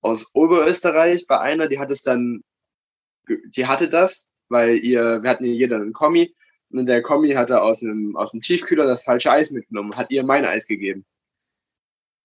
aus 0.00 0.30
Oberösterreich, 0.34 1.26
bei 1.26 1.40
einer, 1.40 1.68
die 1.68 1.78
hat 1.78 1.90
es 1.90 2.02
dann, 2.02 2.42
die 3.26 3.66
hatte 3.66 3.88
das, 3.88 4.28
weil 4.48 4.78
ihr, 4.78 5.22
wir 5.22 5.30
hatten 5.30 5.44
ja 5.44 5.52
jeder 5.52 5.76
einen 5.76 5.92
Kommi 5.92 6.34
der 6.70 7.02
Kommi 7.02 7.30
hatte 7.30 7.62
aus 7.62 7.80
dem, 7.80 8.16
aus 8.16 8.32
dem 8.32 8.40
Tiefkühler 8.40 8.86
das 8.86 9.04
falsche 9.04 9.30
Eis 9.30 9.50
mitgenommen, 9.50 9.96
hat 9.96 10.10
ihr 10.10 10.24
mein 10.24 10.44
Eis 10.44 10.66
gegeben. 10.66 11.04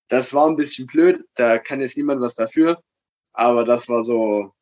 Das 0.09 0.33
war 0.33 0.47
ein 0.47 0.57
bisschen 0.57 0.87
blöd, 0.87 1.23
da 1.35 1.57
kann 1.57 1.81
jetzt 1.81 1.97
niemand 1.97 2.21
was 2.21 2.35
dafür, 2.35 2.83
aber 3.33 3.63
das 3.63 3.89
war 3.89 4.03
so 4.03 4.53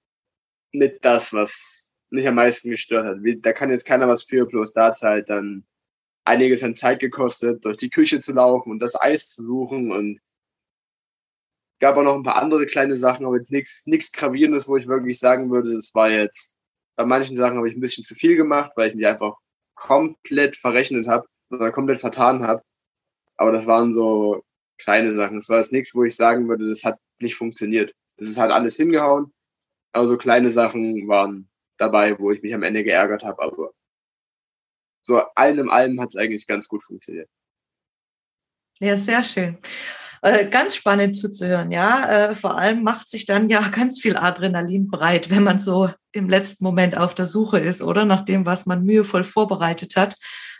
mit 0.71 1.03
das, 1.03 1.33
was 1.33 1.91
mich 2.09 2.27
am 2.27 2.35
meisten 2.35 2.69
gestört 2.69 3.05
hat. 3.05 3.17
Da 3.41 3.53
kann 3.53 3.69
jetzt 3.71 3.85
keiner 3.85 4.07
was 4.07 4.23
für, 4.23 4.45
bloß 4.45 4.73
da 4.73 4.87
hat 4.87 5.01
halt 5.01 5.29
dann 5.29 5.65
einiges 6.25 6.63
an 6.63 6.75
Zeit 6.75 6.99
gekostet, 6.99 7.65
durch 7.65 7.77
die 7.77 7.89
Küche 7.89 8.19
zu 8.19 8.33
laufen 8.33 8.71
und 8.71 8.79
das 8.79 8.99
Eis 8.99 9.29
zu 9.29 9.43
suchen 9.43 9.91
und 9.91 10.19
gab 11.79 11.97
auch 11.97 12.03
noch 12.03 12.15
ein 12.15 12.23
paar 12.23 12.41
andere 12.41 12.67
kleine 12.67 12.95
Sachen, 12.95 13.25
aber 13.25 13.35
jetzt 13.35 13.51
nichts 13.51 13.83
nichts 13.87 14.11
gravierendes, 14.11 14.67
wo 14.67 14.77
ich 14.77 14.87
wirklich 14.87 15.19
sagen 15.19 15.49
würde, 15.49 15.75
es 15.75 15.95
war 15.95 16.09
jetzt 16.11 16.59
bei 16.95 17.05
manchen 17.05 17.35
Sachen 17.35 17.57
habe 17.57 17.69
ich 17.69 17.75
ein 17.75 17.81
bisschen 17.81 18.03
zu 18.03 18.13
viel 18.13 18.35
gemacht, 18.35 18.73
weil 18.75 18.89
ich 18.89 18.95
mich 18.95 19.07
einfach 19.07 19.35
komplett 19.81 20.55
verrechnet 20.55 21.07
habe 21.07 21.27
oder 21.49 21.71
komplett 21.71 21.99
vertan 21.99 22.43
habe. 22.43 22.61
Aber 23.37 23.51
das 23.51 23.65
waren 23.65 23.91
so 23.91 24.43
kleine 24.77 25.11
Sachen. 25.11 25.39
Das 25.39 25.49
war 25.49 25.57
jetzt 25.57 25.71
nichts, 25.71 25.95
wo 25.95 26.03
ich 26.03 26.15
sagen 26.15 26.47
würde, 26.47 26.69
das 26.69 26.83
hat 26.83 26.99
nicht 27.19 27.35
funktioniert. 27.35 27.93
Das 28.17 28.27
ist 28.27 28.37
halt 28.37 28.51
alles 28.51 28.75
hingehauen. 28.75 29.33
Also 29.91 30.17
kleine 30.17 30.51
Sachen 30.51 31.07
waren 31.07 31.49
dabei, 31.77 32.17
wo 32.19 32.31
ich 32.31 32.41
mich 32.43 32.53
am 32.53 32.63
Ende 32.63 32.83
geärgert 32.83 33.23
habe, 33.23 33.41
aber 33.41 33.71
so 35.03 35.17
allem 35.35 35.71
allem 35.71 35.99
hat 35.99 36.09
es 36.09 36.15
eigentlich 36.15 36.45
ganz 36.45 36.67
gut 36.67 36.83
funktioniert. 36.83 37.27
Ja, 38.79 38.95
sehr 38.97 39.23
schön. 39.23 39.57
Äh, 40.23 40.45
ganz 40.49 40.75
spannend 40.75 41.15
zuzuhören, 41.15 41.71
ja. 41.71 42.29
Äh, 42.29 42.35
vor 42.35 42.55
allem 42.55 42.83
macht 42.83 43.09
sich 43.09 43.25
dann 43.25 43.49
ja 43.49 43.61
ganz 43.71 43.99
viel 43.99 44.15
Adrenalin 44.15 44.87
breit, 44.87 45.31
wenn 45.31 45.43
man 45.43 45.57
so 45.57 45.89
im 46.11 46.29
letzten 46.29 46.63
Moment 46.63 46.95
auf 46.95 47.15
der 47.15 47.25
Suche 47.25 47.59
ist, 47.59 47.81
oder 47.81 48.05
nach 48.05 48.23
dem, 48.23 48.45
was 48.45 48.65
man 48.67 48.83
mühevoll 48.83 49.23
vorbereitet 49.23 49.95
hat 49.95 50.15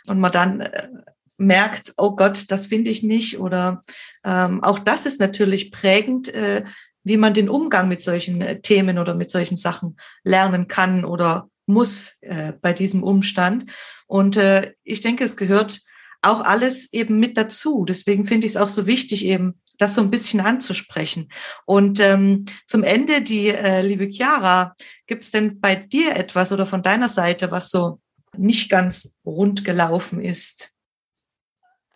und 0.08 0.18
man 0.18 0.32
dann 0.32 0.60
äh, 0.60 0.88
merkt, 1.36 1.94
oh 1.96 2.16
Gott, 2.16 2.50
das 2.50 2.66
finde 2.66 2.90
ich 2.90 3.04
nicht. 3.04 3.38
Oder 3.38 3.82
ähm, 4.24 4.64
auch 4.64 4.80
das 4.80 5.06
ist 5.06 5.20
natürlich 5.20 5.70
prägend, 5.70 6.28
äh, 6.28 6.64
wie 7.04 7.16
man 7.16 7.34
den 7.34 7.48
Umgang 7.48 7.88
mit 7.88 8.02
solchen 8.02 8.40
äh, 8.42 8.60
Themen 8.60 8.98
oder 8.98 9.14
mit 9.14 9.30
solchen 9.30 9.56
Sachen 9.56 9.96
lernen 10.24 10.66
kann 10.66 11.04
oder 11.04 11.48
muss 11.66 12.18
bei 12.60 12.72
diesem 12.72 13.04
Umstand. 13.04 13.66
Und 14.08 14.36
ich 14.82 15.00
denke, 15.00 15.22
es 15.22 15.36
gehört 15.36 15.80
auch 16.22 16.40
alles 16.40 16.92
eben 16.92 17.18
mit 17.18 17.36
dazu. 17.36 17.84
Deswegen 17.84 18.24
finde 18.26 18.46
ich 18.46 18.52
es 18.52 18.56
auch 18.56 18.68
so 18.68 18.86
wichtig, 18.86 19.24
eben 19.24 19.60
das 19.78 19.94
so 19.94 20.00
ein 20.00 20.10
bisschen 20.10 20.40
anzusprechen. 20.40 21.30
Und 21.66 22.00
ähm, 22.00 22.46
zum 22.66 22.84
Ende, 22.84 23.22
die 23.22 23.48
äh, 23.48 23.82
liebe 23.82 24.08
Chiara, 24.08 24.74
gibt 25.06 25.24
es 25.24 25.30
denn 25.32 25.60
bei 25.60 25.74
dir 25.74 26.16
etwas 26.16 26.52
oder 26.52 26.66
von 26.66 26.82
deiner 26.82 27.08
Seite, 27.08 27.50
was 27.50 27.70
so 27.70 28.00
nicht 28.36 28.70
ganz 28.70 29.18
rund 29.26 29.64
gelaufen 29.64 30.22
ist? 30.22 30.70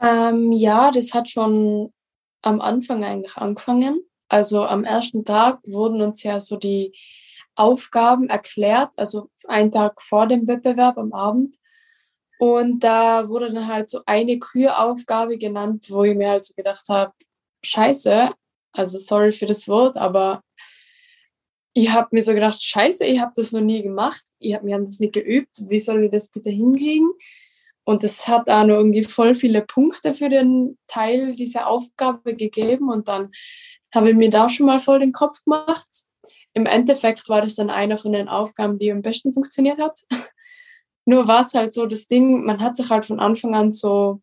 Ähm, 0.00 0.52
ja, 0.52 0.90
das 0.90 1.14
hat 1.14 1.30
schon 1.30 1.92
am 2.42 2.60
Anfang 2.60 3.04
eigentlich 3.04 3.36
angefangen. 3.36 4.00
Also 4.28 4.64
am 4.64 4.84
ersten 4.84 5.24
Tag 5.24 5.60
wurden 5.66 6.02
uns 6.02 6.22
ja 6.22 6.40
so 6.40 6.56
die 6.56 6.92
Aufgaben 7.54 8.28
erklärt, 8.28 8.92
also 8.96 9.30
einen 9.46 9.70
Tag 9.70 10.02
vor 10.02 10.26
dem 10.26 10.46
Wettbewerb 10.46 10.98
am 10.98 11.12
Abend. 11.12 11.52
Und 12.38 12.80
da 12.80 13.28
wurde 13.28 13.52
dann 13.52 13.66
halt 13.66 13.88
so 13.88 14.00
eine 14.06 14.38
Küraufgabe 14.38 15.38
genannt, 15.38 15.86
wo 15.88 16.04
ich 16.04 16.14
mir 16.14 16.30
halt 16.30 16.44
so 16.44 16.54
gedacht 16.54 16.84
habe, 16.88 17.12
scheiße, 17.64 18.32
also 18.72 18.98
sorry 18.98 19.32
für 19.32 19.46
das 19.46 19.66
Wort, 19.68 19.96
aber 19.96 20.42
ich 21.72 21.90
habe 21.90 22.08
mir 22.12 22.22
so 22.22 22.32
gedacht, 22.32 22.62
scheiße, 22.62 23.04
ich 23.04 23.20
habe 23.20 23.32
das 23.36 23.52
noch 23.52 23.60
nie 23.60 23.82
gemacht, 23.82 24.22
ich 24.38 24.54
hab, 24.54 24.64
wir 24.64 24.74
haben 24.74 24.84
das 24.84 25.00
nicht 25.00 25.14
geübt, 25.14 25.56
wie 25.68 25.78
soll 25.78 26.04
ich 26.04 26.10
das 26.10 26.28
bitte 26.28 26.50
hinkriegen? 26.50 27.10
Und 27.84 28.02
es 28.02 28.26
hat 28.26 28.50
auch 28.50 28.64
noch 28.64 28.76
irgendwie 28.76 29.04
voll 29.04 29.34
viele 29.34 29.62
Punkte 29.62 30.12
für 30.12 30.28
den 30.28 30.76
Teil 30.88 31.36
dieser 31.36 31.68
Aufgabe 31.68 32.34
gegeben 32.34 32.90
und 32.90 33.08
dann 33.08 33.30
habe 33.94 34.10
ich 34.10 34.16
mir 34.16 34.30
da 34.30 34.48
schon 34.48 34.66
mal 34.66 34.80
voll 34.80 34.98
den 35.00 35.12
Kopf 35.12 35.42
gemacht. 35.44 35.86
Im 36.52 36.66
Endeffekt 36.66 37.28
war 37.28 37.42
das 37.42 37.54
dann 37.54 37.70
einer 37.70 37.96
von 37.96 38.12
den 38.12 38.28
Aufgaben, 38.28 38.78
die 38.78 38.90
am 38.90 39.02
besten 39.02 39.32
funktioniert 39.32 39.78
hat. 39.78 40.00
Nur 41.06 41.28
war 41.28 41.40
es 41.40 41.54
halt 41.54 41.72
so 41.72 41.86
das 41.86 42.06
Ding, 42.08 42.44
man 42.44 42.60
hat 42.60 42.76
sich 42.76 42.90
halt 42.90 43.04
von 43.04 43.20
Anfang 43.20 43.54
an 43.54 43.72
so 43.72 44.20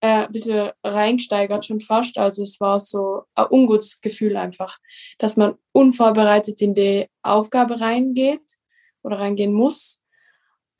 äh, 0.00 0.26
ein 0.26 0.32
bisschen 0.32 0.70
reingesteigert 0.84 1.66
schon 1.66 1.80
fast. 1.80 2.18
Also 2.18 2.44
es 2.44 2.60
war 2.60 2.80
so 2.80 3.24
ein 3.34 3.46
ungutes 3.50 4.00
Gefühl 4.00 4.36
einfach, 4.36 4.78
dass 5.18 5.36
man 5.36 5.56
unvorbereitet 5.72 6.62
in 6.62 6.74
die 6.74 7.08
Aufgabe 7.22 7.80
reingeht 7.80 8.58
oder 9.02 9.18
reingehen 9.18 9.52
muss. 9.52 10.04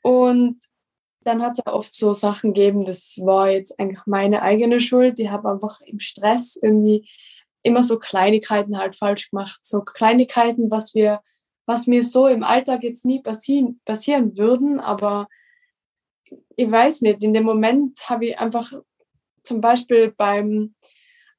Und 0.01 0.59
dann 1.21 1.41
hat 1.41 1.57
es 1.57 1.65
oft 1.65 1.93
so 1.93 2.13
Sachen 2.13 2.53
gegeben, 2.53 2.85
das 2.85 3.17
war 3.21 3.49
jetzt 3.49 3.79
eigentlich 3.79 4.05
meine 4.05 4.41
eigene 4.41 4.79
Schuld. 4.79 5.19
Ich 5.19 5.29
habe 5.29 5.49
einfach 5.49 5.79
im 5.81 5.99
Stress 5.99 6.57
irgendwie 6.61 7.09
immer 7.61 7.81
so 7.81 7.97
Kleinigkeiten 7.97 8.77
halt 8.77 8.95
falsch 8.95 9.31
gemacht. 9.31 9.61
So 9.63 9.81
Kleinigkeiten, 9.81 10.69
was 10.69 10.93
wir 10.93 11.21
was 11.65 11.87
mir 11.87 12.03
so 12.03 12.27
im 12.27 12.43
Alltag 12.43 12.83
jetzt 12.83 13.05
nie 13.05 13.21
passieren, 13.21 13.79
passieren 13.85 14.37
würden, 14.37 14.79
aber 14.79 15.27
ich 16.55 16.69
weiß 16.69 17.01
nicht, 17.01 17.23
in 17.23 17.33
dem 17.33 17.43
Moment 17.43 17.99
habe 18.09 18.27
ich 18.27 18.39
einfach 18.39 18.73
zum 19.43 19.61
Beispiel 19.61 20.11
beim, 20.11 20.75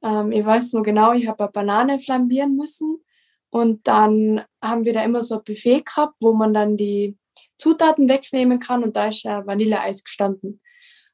ähm, 0.02 0.32
ich 0.32 0.44
weiß 0.44 0.72
nur 0.74 0.82
genau, 0.82 1.12
ich 1.12 1.26
habe 1.26 1.44
eine 1.44 1.52
Banane 1.52 1.98
flambieren 1.98 2.56
müssen 2.56 3.02
und 3.50 3.86
dann 3.86 4.44
haben 4.62 4.84
wir 4.84 4.92
da 4.92 5.02
immer 5.04 5.22
so 5.22 5.36
ein 5.36 5.44
Buffet 5.44 5.82
gehabt, 5.82 6.18
wo 6.20 6.32
man 6.32 6.54
dann 6.54 6.76
die 6.76 7.16
Zutaten 7.56 8.08
wegnehmen 8.08 8.58
kann 8.58 8.82
und 8.82 8.96
da 8.96 9.08
ist 9.08 9.22
ja 9.22 9.46
Vanilleeis 9.46 10.04
gestanden. 10.04 10.60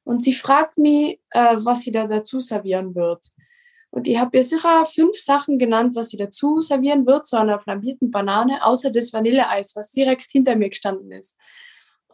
Und 0.04 0.22
sie 0.22 0.32
fragt 0.32 0.78
mich, 0.78 1.20
äh, 1.30 1.56
was 1.58 1.82
sie 1.82 1.92
da 1.92 2.06
dazu 2.06 2.40
servieren 2.40 2.94
wird. 2.94 3.26
Und 3.90 4.06
ich 4.06 4.18
habe 4.18 4.36
ihr 4.36 4.44
sicher 4.44 4.84
fünf 4.84 5.16
Sachen 5.16 5.58
genannt, 5.58 5.94
was 5.96 6.10
sie 6.10 6.16
dazu 6.16 6.60
servieren 6.60 7.06
wird, 7.06 7.26
zu 7.26 7.36
einer 7.36 7.58
flambierten 7.58 8.10
Banane, 8.10 8.64
außer 8.64 8.90
das 8.90 9.12
Vanilleeis, 9.12 9.74
was 9.74 9.90
direkt 9.90 10.30
hinter 10.30 10.54
mir 10.56 10.70
gestanden 10.70 11.10
ist. 11.10 11.36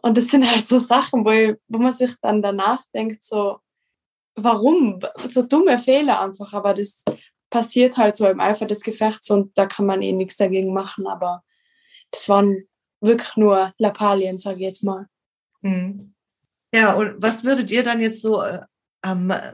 Und 0.01 0.17
das 0.17 0.29
sind 0.29 0.49
halt 0.49 0.65
so 0.65 0.79
Sachen, 0.79 1.23
wo, 1.23 1.29
ich, 1.29 1.55
wo 1.67 1.77
man 1.77 1.91
sich 1.91 2.13
dann 2.21 2.41
danach 2.41 2.83
denkt, 2.93 3.23
so, 3.23 3.59
warum? 4.35 4.99
So 5.25 5.43
dumme 5.43 5.77
Fehler 5.77 6.21
einfach, 6.21 6.53
aber 6.53 6.73
das 6.73 7.03
passiert 7.49 7.97
halt 7.97 8.15
so 8.15 8.27
im 8.27 8.39
Eifer 8.39 8.65
des 8.65 8.81
Gefechts 8.81 9.29
und 9.29 9.57
da 9.57 9.67
kann 9.67 9.85
man 9.85 10.01
eh 10.01 10.11
nichts 10.11 10.37
dagegen 10.37 10.73
machen, 10.73 11.07
aber 11.07 11.43
das 12.11 12.27
waren 12.29 12.67
wirklich 13.01 13.35
nur 13.37 13.73
Lappalien, 13.77 14.39
sage 14.39 14.57
ich 14.57 14.63
jetzt 14.63 14.83
mal. 14.83 15.07
Mhm. 15.61 16.13
Ja, 16.73 16.93
und 16.95 17.21
was 17.21 17.43
würdet 17.43 17.71
ihr 17.71 17.83
dann 17.83 18.01
jetzt 18.01 18.21
so, 18.21 18.41
äh, 18.41 18.65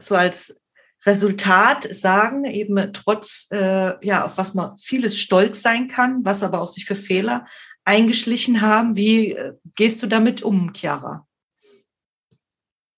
so 0.00 0.14
als 0.14 0.60
Resultat 1.06 1.84
sagen, 1.94 2.44
eben 2.44 2.92
trotz, 2.92 3.48
äh, 3.50 3.94
ja, 4.06 4.24
auf 4.24 4.38
was 4.38 4.54
man 4.54 4.78
vieles 4.78 5.18
stolz 5.18 5.62
sein 5.62 5.88
kann, 5.88 6.24
was 6.24 6.42
aber 6.42 6.60
auch 6.60 6.68
sich 6.68 6.86
für 6.86 6.96
Fehler 6.96 7.46
eingeschlichen 7.84 8.60
haben. 8.60 8.96
Wie 8.96 9.32
äh, 9.32 9.54
gehst 9.74 10.02
du 10.02 10.06
damit 10.06 10.42
um, 10.42 10.72
Chiara? 10.74 11.26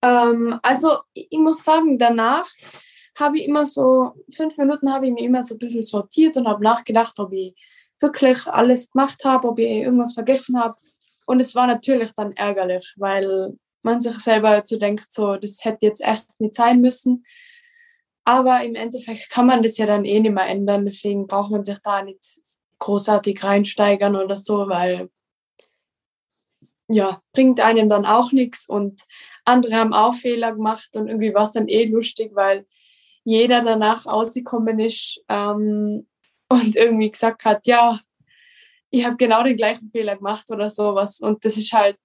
Ähm, 0.03 0.59
also 0.63 0.99
ich 1.13 1.39
muss 1.39 1.65
sagen, 1.65 1.99
danach 1.99 2.47
habe 3.17 3.39
ich 3.39 3.47
immer 3.47 3.67
so, 3.67 4.13
fünf 4.31 4.57
Minuten 4.59 4.93
habe 4.93 5.07
ich 5.07 5.13
mir 5.13 5.25
immer 5.25 5.43
so 5.43 5.55
ein 5.55 5.59
bisschen 5.59 5.83
sortiert 5.83 6.37
und 6.37 6.47
habe 6.47 6.63
nachgedacht, 6.63 7.19
ob 7.19 7.33
ich 7.33 7.55
wirklich 8.01 8.47
alles 8.47 8.91
gemacht 8.91 9.25
habe, 9.25 9.49
ob 9.49 9.59
ich 9.59 9.69
irgendwas 9.69 10.15
vergessen 10.15 10.61
habe. 10.61 10.77
Und 11.27 11.41
es 11.41 11.55
war 11.55 11.67
natürlich 11.67 12.13
dann 12.15 12.33
ärgerlich, 12.33 12.95
weil 12.99 13.57
man 13.83 14.03
sich 14.03 14.19
selber 14.19 14.65
zu 14.65 14.79
denkt, 14.79 15.13
so, 15.13 15.37
das 15.37 15.65
hätte 15.65 15.87
jetzt 15.87 16.05
echt 16.05 16.27
nicht 16.39 16.55
sein 16.55 16.81
müssen. 16.81 17.25
Aber 18.27 18.65
im 18.65 18.75
Endeffekt 18.75 19.31
kann 19.31 19.47
man 19.47 19.63
das 19.63 19.79
ja 19.79 19.87
dann 19.87 20.05
eh 20.05 20.19
nicht 20.19 20.35
mehr 20.35 20.49
ändern. 20.49 20.85
Deswegen 20.85 21.29
braucht 21.29 21.53
man 21.53 21.63
sich 21.63 21.79
da 21.79 22.03
nicht 22.03 22.41
großartig 22.81 23.43
reinsteigern 23.43 24.17
oder 24.17 24.37
so, 24.37 24.69
weil 24.69 25.11
ja, 26.89 27.23
bringt 27.33 27.61
einem 27.61 27.89
dann 27.89 28.05
auch 28.05 28.33
nichts. 28.33 28.69
Und 28.69 29.03
andere 29.45 29.77
haben 29.77 29.93
auch 29.93 30.15
Fehler 30.15 30.53
gemacht 30.53 30.97
und 30.97 31.07
irgendwie 31.07 31.33
war 31.35 31.45
es 31.45 31.53
dann 31.53 31.69
eh 31.69 31.85
lustig, 31.85 32.33
weil 32.35 32.67
jeder 33.23 33.61
danach 33.61 34.07
ausgekommen 34.07 34.81
ist 34.81 35.23
ähm, 35.29 36.09
und 36.49 36.77
irgendwie 36.77 37.13
gesagt 37.13 37.45
hat, 37.45 37.65
ja, 37.69 38.01
ich 38.91 39.05
habe 39.05 39.17
genau 39.17 39.45
den 39.45 39.57
gleichen 39.57 39.91
Fehler 39.91 40.17
gemacht 40.17 40.51
oder 40.51 40.69
sowas. 40.69 41.21
Und 41.21 41.45
das 41.45 41.57
ist 41.57 41.73
halt 41.73 41.99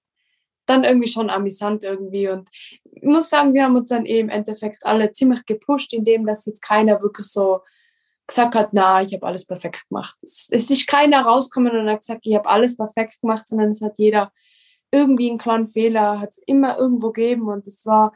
dann 0.71 0.83
irgendwie 0.83 1.09
schon 1.09 1.29
amüsant 1.29 1.83
irgendwie. 1.83 2.29
Und 2.29 2.49
ich 2.83 3.03
muss 3.03 3.29
sagen, 3.29 3.53
wir 3.53 3.63
haben 3.63 3.75
uns 3.75 3.89
dann 3.89 4.05
eben 4.05 4.29
im 4.29 4.35
Endeffekt 4.35 4.85
alle 4.85 5.11
ziemlich 5.11 5.45
gepusht, 5.45 5.93
indem 5.93 6.25
dass 6.25 6.45
jetzt 6.45 6.61
keiner 6.61 7.01
wirklich 7.01 7.27
so 7.27 7.61
gesagt 8.27 8.55
hat, 8.55 8.69
na, 8.73 9.01
ich 9.01 9.13
habe 9.13 9.25
alles 9.27 9.45
perfekt 9.45 9.87
gemacht. 9.89 10.15
Es, 10.21 10.47
es 10.51 10.69
ist 10.69 10.87
keiner 10.87 11.21
rausgekommen 11.21 11.77
und 11.77 11.89
hat 11.89 11.99
gesagt, 11.99 12.21
ich 12.23 12.35
habe 12.35 12.49
alles 12.49 12.77
perfekt 12.77 13.19
gemacht, 13.21 13.47
sondern 13.47 13.71
es 13.71 13.81
hat 13.81 13.97
jeder 13.97 14.31
irgendwie 14.91 15.29
einen 15.29 15.37
kleinen 15.37 15.67
Fehler, 15.67 16.19
hat 16.19 16.29
es 16.31 16.37
immer 16.45 16.77
irgendwo 16.77 17.11
gegeben 17.11 17.47
und 17.47 17.67
es 17.67 17.85
war 17.85 18.13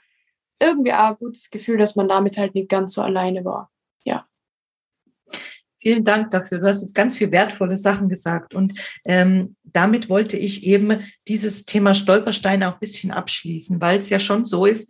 irgendwie 0.59 0.93
auch 0.93 1.09
ein 1.09 1.17
gutes 1.17 1.49
Gefühl, 1.49 1.77
dass 1.77 1.95
man 1.95 2.07
damit 2.07 2.37
halt 2.37 2.55
nicht 2.55 2.69
ganz 2.69 2.93
so 2.93 3.01
alleine 3.01 3.43
war. 3.45 3.71
Vielen 5.77 6.05
Dank 6.05 6.31
dafür. 6.31 6.59
Du 6.59 6.67
hast 6.67 6.81
jetzt 6.81 6.95
ganz 6.95 7.15
viel 7.15 7.31
wertvolle 7.31 7.77
Sachen 7.77 8.09
gesagt. 8.09 8.53
Und 8.53 8.73
ähm, 9.03 9.55
damit 9.63 10.09
wollte 10.09 10.37
ich 10.37 10.63
eben 10.63 11.01
dieses 11.27 11.65
Thema 11.65 11.93
Stolpersteine 11.93 12.69
auch 12.69 12.73
ein 12.73 12.79
bisschen 12.79 13.11
abschließen, 13.11 13.81
weil 13.81 13.99
es 13.99 14.09
ja 14.09 14.19
schon 14.19 14.45
so 14.45 14.65
ist, 14.65 14.89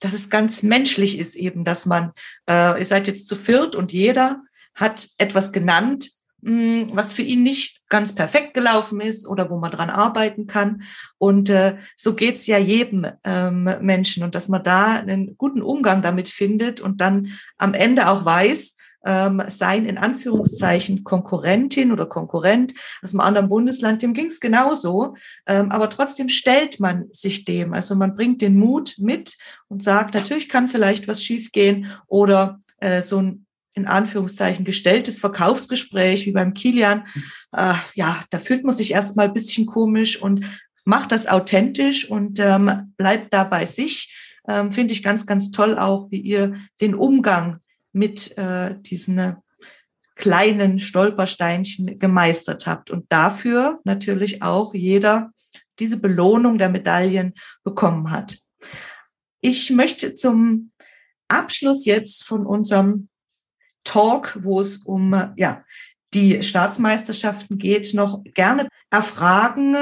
dass 0.00 0.12
es 0.12 0.30
ganz 0.30 0.62
menschlich 0.62 1.18
ist 1.18 1.36
eben, 1.36 1.64
dass 1.64 1.86
man, 1.86 2.12
äh, 2.48 2.78
ihr 2.78 2.84
seid 2.84 3.06
jetzt 3.06 3.28
zu 3.28 3.36
viert 3.36 3.76
und 3.76 3.92
jeder 3.92 4.42
hat 4.74 5.08
etwas 5.18 5.52
genannt, 5.52 6.10
mh, 6.40 6.50
hm, 6.50 6.90
was 6.92 7.12
für 7.12 7.22
ihn 7.22 7.42
nicht 7.42 7.80
ganz 7.88 8.12
perfekt 8.12 8.54
gelaufen 8.54 9.00
ist 9.00 9.26
oder 9.26 9.50
wo 9.50 9.58
man 9.58 9.70
dran 9.70 9.88
arbeiten 9.88 10.46
kann. 10.46 10.82
Und 11.16 11.48
äh, 11.48 11.76
so 11.96 12.14
geht's 12.14 12.46
ja 12.46 12.58
jedem 12.58 13.06
ähm, 13.22 13.70
Menschen 13.80 14.24
und 14.24 14.34
dass 14.34 14.48
man 14.48 14.62
da 14.62 14.96
einen 14.96 15.36
guten 15.36 15.62
Umgang 15.62 16.02
damit 16.02 16.28
findet 16.28 16.80
und 16.80 17.00
dann 17.00 17.28
am 17.56 17.72
Ende 17.72 18.08
auch 18.08 18.24
weiß, 18.24 18.76
ähm, 19.04 19.42
sein 19.48 19.86
in 19.86 19.98
Anführungszeichen 19.98 21.04
Konkurrentin 21.04 21.92
oder 21.92 22.06
Konkurrent 22.06 22.74
aus 23.02 23.10
einem 23.10 23.20
anderen 23.20 23.48
Bundesland, 23.48 24.02
dem 24.02 24.14
ging 24.14 24.26
es 24.26 24.40
genauso. 24.40 25.16
Ähm, 25.46 25.70
aber 25.70 25.90
trotzdem 25.90 26.28
stellt 26.28 26.80
man 26.80 27.06
sich 27.10 27.44
dem. 27.44 27.72
Also 27.72 27.94
man 27.94 28.14
bringt 28.14 28.40
den 28.42 28.58
Mut 28.58 28.96
mit 28.98 29.36
und 29.68 29.82
sagt, 29.82 30.14
natürlich 30.14 30.48
kann 30.48 30.68
vielleicht 30.68 31.08
was 31.08 31.22
schiefgehen 31.22 31.86
oder 32.06 32.60
äh, 32.78 33.02
so 33.02 33.20
ein 33.20 33.46
in 33.76 33.86
Anführungszeichen 33.86 34.64
gestelltes 34.64 35.18
Verkaufsgespräch 35.18 36.26
wie 36.26 36.32
beim 36.32 36.54
Kilian, 36.54 37.06
äh, 37.52 37.74
ja, 37.94 38.20
da 38.30 38.38
fühlt 38.38 38.64
man 38.64 38.74
sich 38.74 38.92
erstmal 38.92 39.26
ein 39.26 39.34
bisschen 39.34 39.66
komisch 39.66 40.20
und 40.20 40.46
macht 40.84 41.12
das 41.12 41.26
authentisch 41.26 42.08
und 42.08 42.38
ähm, 42.38 42.94
bleibt 42.96 43.34
da 43.34 43.44
bei 43.44 43.66
sich. 43.66 44.14
Ähm, 44.46 44.70
Finde 44.70 44.94
ich 44.94 45.02
ganz, 45.02 45.26
ganz 45.26 45.50
toll 45.50 45.76
auch, 45.78 46.10
wie 46.10 46.20
ihr 46.20 46.54
den 46.80 46.94
Umgang 46.94 47.58
mit 47.94 48.36
äh, 48.36 48.74
diesen 48.80 49.18
äh, 49.18 49.34
kleinen 50.16 50.78
Stolpersteinchen 50.78 51.98
gemeistert 51.98 52.66
habt 52.66 52.90
und 52.90 53.06
dafür 53.10 53.80
natürlich 53.84 54.42
auch 54.42 54.74
jeder 54.74 55.30
diese 55.78 55.98
Belohnung 55.98 56.58
der 56.58 56.68
Medaillen 56.68 57.34
bekommen 57.64 58.10
hat. 58.10 58.38
Ich 59.40 59.70
möchte 59.70 60.14
zum 60.14 60.72
Abschluss 61.28 61.84
jetzt 61.84 62.24
von 62.24 62.46
unserem 62.46 63.08
Talk, 63.82 64.38
wo 64.42 64.60
es 64.60 64.78
um 64.78 65.32
ja, 65.36 65.64
die 66.14 66.42
Staatsmeisterschaften 66.42 67.58
geht, 67.58 67.92
noch 67.92 68.22
gerne 68.24 68.68
erfragen, 68.90 69.76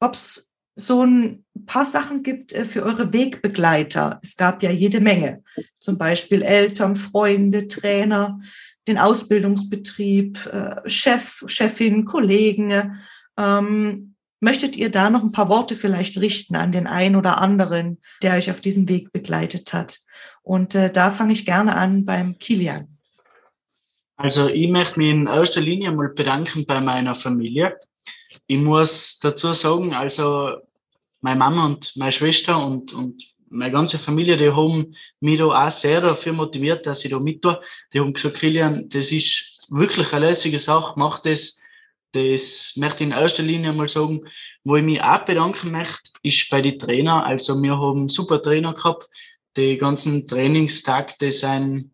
ob 0.00 0.14
es 0.14 0.48
so 0.76 1.04
ein 1.04 1.44
paar 1.64 1.86
Sachen 1.86 2.22
gibt 2.22 2.52
äh, 2.52 2.64
für 2.64 2.84
eure 2.84 3.12
Wegbegleiter. 3.12 4.20
Es 4.22 4.36
gab 4.36 4.62
ja 4.62 4.70
jede 4.70 5.00
Menge, 5.00 5.42
zum 5.78 5.98
Beispiel 5.98 6.42
Eltern, 6.42 6.94
Freunde, 6.94 7.66
Trainer, 7.66 8.40
den 8.86 8.98
Ausbildungsbetrieb, 8.98 10.38
äh, 10.46 10.88
Chef, 10.88 11.42
Chefin, 11.46 12.04
Kollegen. 12.04 13.00
Ähm, 13.36 14.14
möchtet 14.40 14.76
ihr 14.76 14.90
da 14.90 15.10
noch 15.10 15.22
ein 15.22 15.32
paar 15.32 15.48
Worte 15.48 15.74
vielleicht 15.74 16.18
richten 16.20 16.54
an 16.56 16.72
den 16.72 16.86
einen 16.86 17.16
oder 17.16 17.40
anderen, 17.40 17.98
der 18.22 18.34
euch 18.34 18.50
auf 18.50 18.60
diesem 18.60 18.88
Weg 18.88 19.12
begleitet 19.12 19.72
hat? 19.72 19.98
Und 20.42 20.74
äh, 20.74 20.92
da 20.92 21.10
fange 21.10 21.32
ich 21.32 21.46
gerne 21.46 21.74
an 21.74 22.04
beim 22.04 22.38
Kilian. 22.38 22.98
Also 24.16 24.48
ich 24.48 24.68
möchte 24.68 24.98
mich 24.98 25.10
in 25.10 25.26
erster 25.26 25.60
Linie 25.60 25.90
mal 25.90 26.10
bedanken 26.10 26.64
bei 26.66 26.80
meiner 26.80 27.14
Familie. 27.14 27.76
Ich 28.46 28.58
muss 28.58 29.18
dazu 29.18 29.52
sagen, 29.52 29.92
also 29.92 30.56
meine 31.20 31.38
Mama 31.38 31.66
und 31.66 31.92
meine 31.96 32.12
Schwester 32.12 32.64
und, 32.64 32.92
und 32.92 33.22
meine 33.48 33.72
ganze 33.72 33.98
Familie, 33.98 34.36
die 34.36 34.50
haben 34.50 34.94
mich 35.20 35.38
da 35.38 35.66
auch 35.66 35.70
sehr 35.70 36.00
dafür 36.00 36.32
motiviert, 36.32 36.86
dass 36.86 37.04
ich 37.04 37.10
da 37.10 37.20
mit 37.20 37.42
tue. 37.42 37.60
Die 37.92 38.00
haben 38.00 38.12
gesagt, 38.12 38.36
Kilian, 38.36 38.88
das 38.88 39.12
ist 39.12 39.66
wirklich 39.70 40.12
eine 40.12 40.26
lässige 40.26 40.58
Sache, 40.58 40.94
mach 40.96 41.20
das. 41.20 41.60
Das 42.12 42.72
möchte 42.76 43.04
ich 43.04 43.10
in 43.10 43.16
erster 43.16 43.42
Linie 43.42 43.72
mal 43.72 43.88
sagen. 43.88 44.22
Wo 44.64 44.76
ich 44.76 44.84
mich 44.84 45.02
auch 45.02 45.24
bedanken 45.24 45.70
möchte, 45.70 46.10
ist 46.22 46.48
bei 46.50 46.62
den 46.62 46.78
Trainern. 46.78 47.24
Also 47.24 47.60
wir 47.62 47.78
haben 47.78 48.08
super 48.08 48.40
Trainer 48.40 48.72
gehabt. 48.72 49.08
Die 49.56 49.76
ganzen 49.76 50.26
Trainingstag, 50.26 51.18
die 51.18 51.32
sind 51.32 51.90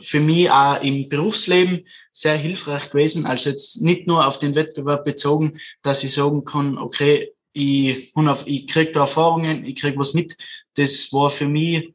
für 0.00 0.20
mich 0.20 0.50
auch 0.50 0.80
im 0.82 1.08
Berufsleben 1.08 1.86
sehr 2.12 2.36
hilfreich 2.36 2.90
gewesen. 2.90 3.26
Also 3.26 3.50
jetzt 3.50 3.82
nicht 3.82 4.06
nur 4.06 4.26
auf 4.26 4.38
den 4.38 4.54
Wettbewerb 4.54 5.04
bezogen, 5.04 5.58
dass 5.82 6.04
ich 6.04 6.12
sagen 6.12 6.44
kann, 6.44 6.78
okay, 6.78 7.34
ich, 7.56 8.12
ich 8.44 8.66
kriege 8.66 8.92
da 8.92 9.00
Erfahrungen, 9.00 9.64
ich 9.64 9.76
kriege 9.76 9.98
was 9.98 10.12
mit. 10.12 10.36
Das 10.74 11.10
war 11.12 11.30
für 11.30 11.48
mich 11.48 11.94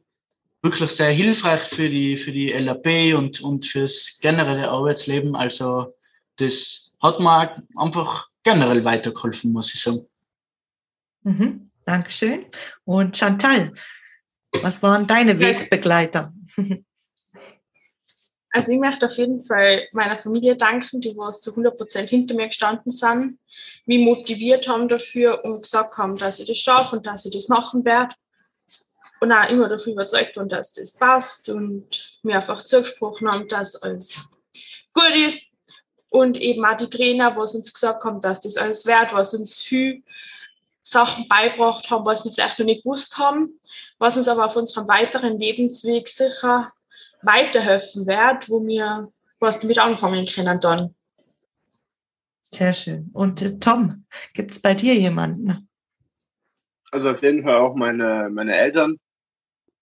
wirklich 0.60 0.90
sehr 0.90 1.10
hilfreich 1.12 1.60
für 1.60 1.88
die, 1.88 2.16
für 2.16 2.32
die 2.32 2.48
LAP 2.48 3.14
und, 3.16 3.40
und 3.40 3.64
fürs 3.66 4.18
generelle 4.20 4.68
Arbeitsleben. 4.68 5.36
Also 5.36 5.94
das 6.36 6.96
hat 7.00 7.20
mir 7.20 7.62
einfach 7.76 8.28
generell 8.42 8.84
weitergeholfen, 8.84 9.52
muss 9.52 9.72
ich 9.72 9.80
sagen. 9.80 10.06
Mhm, 11.22 11.70
Dankeschön. 11.84 12.46
Und 12.84 13.16
Chantal, 13.16 13.72
was 14.62 14.82
waren 14.82 15.06
deine 15.06 15.38
Wegbegleiter? 15.38 16.32
Also 18.54 18.72
ich 18.72 18.78
möchte 18.78 19.06
auf 19.06 19.16
jeden 19.16 19.42
Fall 19.42 19.88
meiner 19.92 20.16
Familie 20.16 20.56
danken, 20.56 21.00
die 21.00 21.16
was 21.16 21.40
zu 21.40 21.50
100 21.50 21.76
Prozent 21.76 22.10
hinter 22.10 22.34
mir 22.34 22.48
gestanden 22.48 22.92
sind, 22.92 23.38
mich 23.86 24.04
motiviert 24.04 24.68
haben 24.68 24.88
dafür 24.88 25.42
und 25.42 25.62
gesagt 25.62 25.96
haben, 25.96 26.18
dass 26.18 26.38
ich 26.38 26.46
das 26.46 26.58
schaffe 26.58 26.96
und 26.96 27.06
dass 27.06 27.24
ich 27.24 27.32
das 27.32 27.48
machen 27.48 27.84
werde. 27.86 28.14
Und 29.20 29.32
auch 29.32 29.48
immer 29.48 29.68
dafür 29.68 29.94
überzeugt 29.94 30.36
und 30.36 30.52
dass 30.52 30.72
das 30.72 30.92
passt 30.92 31.48
und 31.48 32.18
mir 32.22 32.36
einfach 32.36 32.60
zugesprochen 32.60 33.30
haben, 33.30 33.48
dass 33.48 33.82
alles 33.82 34.38
gut 34.92 35.14
ist. 35.14 35.48
Und 36.10 36.38
eben 36.38 36.64
auch 36.66 36.76
die 36.76 36.90
Trainer, 36.90 37.34
was 37.36 37.54
uns 37.54 37.72
gesagt 37.72 38.04
haben, 38.04 38.20
dass 38.20 38.40
das 38.40 38.58
alles 38.58 38.84
wert, 38.84 39.14
was 39.14 39.32
uns 39.32 39.60
viel 39.60 40.02
Sachen 40.82 41.26
beibracht 41.28 41.88
haben, 41.88 42.04
was 42.04 42.24
wir 42.24 42.32
vielleicht 42.32 42.58
noch 42.58 42.66
nicht 42.66 42.82
gewusst 42.82 43.16
haben, 43.16 43.58
was 43.98 44.18
uns 44.18 44.28
aber 44.28 44.44
auf 44.44 44.56
unserem 44.56 44.88
weiteren 44.88 45.38
Lebensweg 45.38 46.08
sicher 46.08 46.70
weiterhelfen 47.22 48.06
wird, 48.06 48.48
wo 48.48 48.64
wir 48.64 49.10
was 49.40 49.58
damit 49.58 49.78
anfangen 49.78 50.26
können 50.26 50.60
dann. 50.60 50.94
Sehr 52.54 52.72
schön. 52.72 53.10
Und 53.12 53.42
äh, 53.42 53.58
Tom, 53.58 54.04
gibt 54.34 54.50
es 54.52 54.60
bei 54.60 54.74
dir 54.74 54.94
jemanden? 54.94 55.68
Also 56.90 57.10
auf 57.10 57.22
jeden 57.22 57.42
Fall 57.42 57.56
auch 57.56 57.74
meine, 57.74 58.28
meine 58.30 58.56
Eltern. 58.56 58.96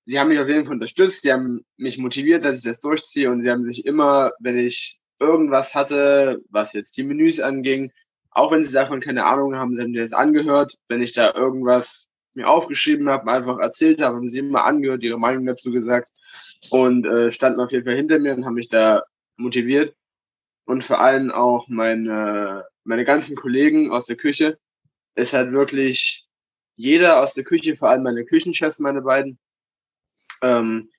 Sie 0.05 0.19
haben 0.19 0.29
mich 0.29 0.39
auf 0.39 0.49
jeden 0.49 0.65
Fall 0.65 0.75
unterstützt, 0.75 1.23
sie 1.23 1.33
haben 1.33 1.65
mich 1.77 1.99
motiviert, 1.99 2.45
dass 2.45 2.59
ich 2.59 2.65
das 2.65 2.81
durchziehe 2.81 3.31
und 3.31 3.43
sie 3.43 3.51
haben 3.51 3.65
sich 3.65 3.85
immer, 3.85 4.33
wenn 4.39 4.57
ich 4.57 5.01
irgendwas 5.19 5.75
hatte, 5.75 6.41
was 6.49 6.73
jetzt 6.73 6.97
die 6.97 7.03
Menüs 7.03 7.39
anging, 7.41 7.93
auch 8.31 8.53
wenn 8.53 8.65
sie 8.65 8.73
davon 8.73 9.01
keine 9.01 9.25
Ahnung 9.25 9.57
haben, 9.57 9.75
sie 9.75 9.83
haben 9.83 9.91
mir 9.91 10.03
das 10.03 10.13
angehört. 10.13 10.77
Wenn 10.89 11.03
ich 11.03 11.13
da 11.13 11.35
irgendwas 11.35 12.07
mir 12.35 12.49
aufgeschrieben 12.49 13.09
habe, 13.11 13.31
einfach 13.31 13.59
erzählt 13.59 14.01
habe, 14.01 14.17
haben 14.17 14.29
sie 14.29 14.39
immer 14.39 14.65
angehört, 14.65 15.03
ihre 15.03 15.19
Meinung 15.19 15.47
dazu 15.47 15.71
gesagt 15.71 16.09
und 16.71 17.07
äh, 17.07 17.33
standen 17.33 17.61
auf 17.61 17.73
jeden 17.73 17.85
Fall 17.85 17.97
hinter 17.97 18.19
mir 18.19 18.35
und 18.35 18.45
haben 18.45 18.55
mich 18.55 18.69
da 18.69 19.03
motiviert. 19.37 19.95
Und 20.67 20.85
vor 20.85 21.01
allem 21.01 21.31
auch 21.31 21.69
meine, 21.69 22.65
meine 22.85 23.05
ganzen 23.05 23.37
Kollegen 23.37 23.91
aus 23.91 24.07
der 24.07 24.17
Küche. 24.17 24.59
Es 25.15 25.33
hat 25.33 25.53
wirklich 25.53 26.29
jeder 26.77 27.23
aus 27.23 27.35
der 27.35 27.45
Küche, 27.45 27.77
vor 27.77 27.91
allem 27.91 28.03
meine 28.03 28.25
Küchenchefs, 28.25 28.79
meine 28.79 29.03
beiden, 29.03 29.39
ähm, 30.43 30.91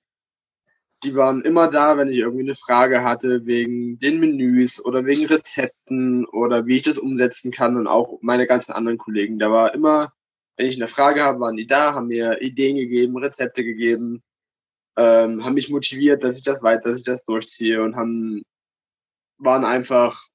die 1.02 1.14
waren 1.16 1.42
immer 1.42 1.68
da, 1.68 1.96
wenn 1.96 2.08
ich 2.08 2.18
irgendwie 2.18 2.44
eine 2.44 2.54
Frage 2.54 3.02
hatte 3.02 3.46
wegen 3.46 3.98
den 3.98 4.20
Menüs 4.20 4.84
oder 4.84 5.04
wegen 5.04 5.26
Rezepten 5.26 6.24
oder 6.26 6.66
wie 6.66 6.76
ich 6.76 6.82
das 6.82 6.98
umsetzen 6.98 7.50
kann 7.50 7.76
und 7.76 7.88
auch 7.88 8.18
meine 8.22 8.46
ganzen 8.46 8.72
anderen 8.72 8.98
Kollegen. 8.98 9.38
Da 9.38 9.50
war 9.50 9.74
immer, 9.74 10.12
wenn 10.56 10.66
ich 10.66 10.76
eine 10.76 10.86
Frage 10.86 11.24
habe, 11.24 11.40
waren 11.40 11.56
die 11.56 11.66
da, 11.66 11.94
haben 11.94 12.06
mir 12.06 12.40
Ideen 12.40 12.76
gegeben, 12.76 13.16
Rezepte 13.16 13.64
gegeben, 13.64 14.22
ähm, 14.96 15.44
haben 15.44 15.54
mich 15.54 15.70
motiviert, 15.70 16.22
dass 16.24 16.38
ich 16.38 16.44
das 16.44 16.62
weiter, 16.62 16.90
dass 16.90 17.00
ich 17.00 17.06
das 17.06 17.24
durchziehe 17.24 17.82
und 17.82 17.96
haben, 17.96 18.42
waren 19.38 19.64
einfach, 19.64 20.26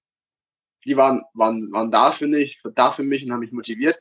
die 0.86 0.98
waren, 0.98 1.24
waren, 1.34 1.72
waren 1.72 1.92
da 1.92 2.12
für 2.12 2.28
mich, 2.28 2.62
da 2.76 2.90
für 2.90 3.04
mich 3.04 3.24
und 3.24 3.32
haben 3.32 3.42
mich 3.42 3.52
motiviert. 3.52 4.00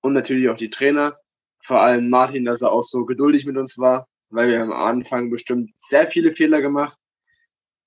Und 0.00 0.12
natürlich 0.14 0.48
auch 0.48 0.56
die 0.56 0.70
Trainer, 0.70 1.18
vor 1.62 1.80
allem 1.82 2.08
Martin, 2.08 2.44
dass 2.44 2.62
er 2.62 2.72
auch 2.72 2.82
so 2.82 3.04
geduldig 3.04 3.46
mit 3.46 3.56
uns 3.56 3.78
war, 3.78 4.08
weil 4.30 4.48
wir 4.48 4.62
am 4.62 4.72
Anfang 4.72 5.30
bestimmt 5.30 5.72
sehr 5.76 6.06
viele 6.06 6.32
Fehler 6.32 6.62
gemacht. 6.62 6.98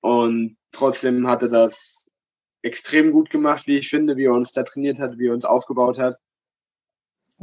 Und 0.02 0.58
trotzdem 0.72 1.28
hat 1.28 1.42
er 1.44 1.50
das 1.50 2.10
extrem 2.62 3.12
gut 3.12 3.30
gemacht, 3.30 3.68
wie 3.68 3.78
ich 3.78 3.89
finde, 3.89 4.18
wie 4.18 4.26
er 4.26 4.34
uns 4.34 4.52
da 4.52 4.63
trainiert 4.63 5.00
hat, 5.00 5.18
wie 5.18 5.28
er 5.28 5.34
uns 5.34 5.46
aufgebaut 5.46 6.00
hat. 6.00 6.18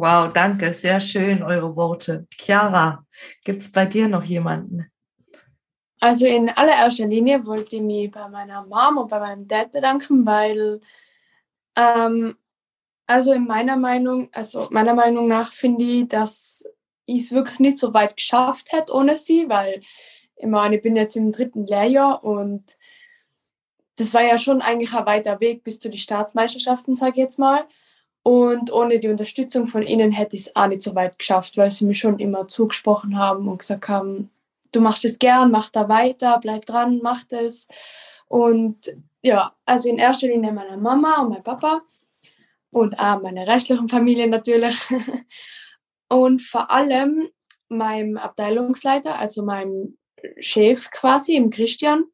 Wow, 0.01 0.33
danke, 0.33 0.73
sehr 0.73 0.99
schön, 0.99 1.43
eure 1.43 1.77
Worte. 1.77 2.27
Chiara, 2.35 3.05
gibt 3.45 3.61
es 3.61 3.71
bei 3.71 3.85
dir 3.85 4.09
noch 4.09 4.25
jemanden? 4.25 4.91
Also 6.01 6.25
in 6.25 6.49
allererster 6.49 7.05
Linie 7.05 7.45
wollte 7.45 7.77
ich 7.77 7.83
mich 7.83 8.11
bei 8.11 8.27
meiner 8.31 8.65
Mom 8.65 8.97
und 8.97 9.11
bei 9.11 9.21
meinem 9.21 9.47
Dad 9.47 9.73
bedanken, 9.73 10.25
weil 10.25 10.81
ähm, 11.77 12.35
also 13.07 13.35
in 13.35 13.47
meiner 13.47 13.77
Meinung, 13.77 14.31
also 14.33 14.69
meiner 14.71 14.95
Meinung 14.95 15.29
nach 15.29 15.53
finde 15.53 15.85
ich, 15.85 16.09
dass 16.09 16.65
ich 17.05 17.25
es 17.25 17.33
wirklich 17.33 17.59
nicht 17.59 17.77
so 17.77 17.93
weit 17.93 18.17
geschafft 18.17 18.73
hätte 18.73 18.95
ohne 18.95 19.19
sie, 19.19 19.51
weil 19.51 19.83
ich 20.37 20.47
meine, 20.47 20.77
ich 20.77 20.83
bin 20.83 20.97
jetzt 20.97 21.15
im 21.15 21.31
dritten 21.31 21.67
Lehrjahr 21.67 22.25
und 22.25 22.79
das 23.97 24.15
war 24.15 24.23
ja 24.23 24.39
schon 24.39 24.63
eigentlich 24.63 24.95
ein 24.95 25.05
weiter 25.05 25.41
Weg 25.41 25.63
bis 25.63 25.79
zu 25.79 25.91
den 25.91 25.99
Staatsmeisterschaften, 25.99 26.95
sage 26.95 27.11
ich 27.11 27.19
jetzt 27.19 27.39
mal. 27.39 27.67
Und 28.23 28.71
ohne 28.73 29.01
die 29.01 29.09
Unterstützung 29.09 29.67
von 29.67 29.83
ihnen 29.83 30.13
hätte 30.13 30.37
ich 30.37 30.47
es 30.47 30.57
auch 30.57 30.67
nicht 30.67 30.83
so 30.83 30.95
weit 30.95 31.19
geschafft, 31.19 31.57
weil 31.57 31.71
sie 31.71 31.87
mir 31.87 31.95
schon 31.95 32.19
immer 32.19 32.49
zugesprochen 32.49 33.19
haben 33.19 33.49
und 33.49 33.59
gesagt 33.59 33.89
haben, 33.89 34.31
du 34.73 34.81
machst 34.81 35.05
es 35.05 35.19
gern, 35.19 35.51
mach 35.51 35.71
da 35.71 35.89
weiter, 35.89 36.39
bleib 36.41 36.67
dran, 36.67 37.01
mach 37.03 37.25
das. 37.25 37.67
Und 38.29 38.77
ja, 39.23 39.55
also 39.65 39.89
in 39.89 39.99
erster 39.99 40.27
Linie 40.27 40.53
meine 40.53 40.77
Mama 40.77 41.23
und 41.23 41.31
mein 41.31 41.43
Papa 41.43 41.83
und 42.71 42.99
auch 42.99 43.23
meine 43.23 43.47
rechtlichen 43.47 43.89
Familie 43.89 44.29
natürlich. 44.29 44.79
Und 46.13 46.43
vor 46.43 46.73
allem 46.73 47.29
meinem 47.69 48.17
Abteilungsleiter, 48.17 49.17
also 49.17 49.45
meinem 49.45 49.97
Chef 50.41 50.91
quasi, 50.91 51.37
im 51.37 51.51
Christian, 51.51 52.07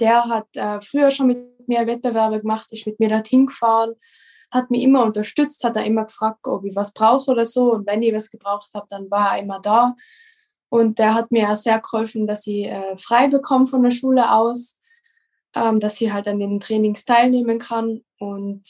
der 0.00 0.24
hat 0.24 0.46
äh, 0.54 0.80
früher 0.80 1.10
schon 1.10 1.26
mit 1.26 1.68
mir 1.68 1.86
Wettbewerbe 1.86 2.40
gemacht, 2.40 2.72
ist 2.72 2.86
mit 2.86 2.98
mir 2.98 3.10
dorthin 3.10 3.44
gefahren 3.48 3.96
hat 4.50 4.70
mich 4.70 4.82
immer 4.82 5.04
unterstützt, 5.04 5.64
hat 5.64 5.76
er 5.76 5.84
immer 5.84 6.04
gefragt, 6.04 6.46
ob 6.46 6.64
ich 6.64 6.76
was 6.76 6.92
brauche 6.92 7.30
oder 7.30 7.46
so. 7.46 7.72
Und 7.72 7.86
wenn 7.86 8.02
ich 8.02 8.14
was 8.14 8.30
gebraucht 8.30 8.70
habe, 8.74 8.86
dann 8.88 9.10
war 9.10 9.36
er 9.36 9.42
immer 9.42 9.60
da. 9.60 9.94
Und 10.68 10.98
der 10.98 11.14
hat 11.14 11.30
mir 11.30 11.50
auch 11.50 11.56
sehr 11.56 11.78
geholfen, 11.80 12.26
dass 12.26 12.46
ich 12.46 12.66
äh, 12.66 12.96
frei 12.96 13.28
bekomme 13.28 13.66
von 13.66 13.82
der 13.82 13.90
Schule 13.90 14.32
aus, 14.32 14.78
ähm, 15.54 15.80
dass 15.80 16.00
ich 16.00 16.12
halt 16.12 16.28
an 16.28 16.38
den 16.38 16.60
Trainings 16.60 17.04
teilnehmen 17.04 17.58
kann. 17.58 18.02
Und 18.18 18.62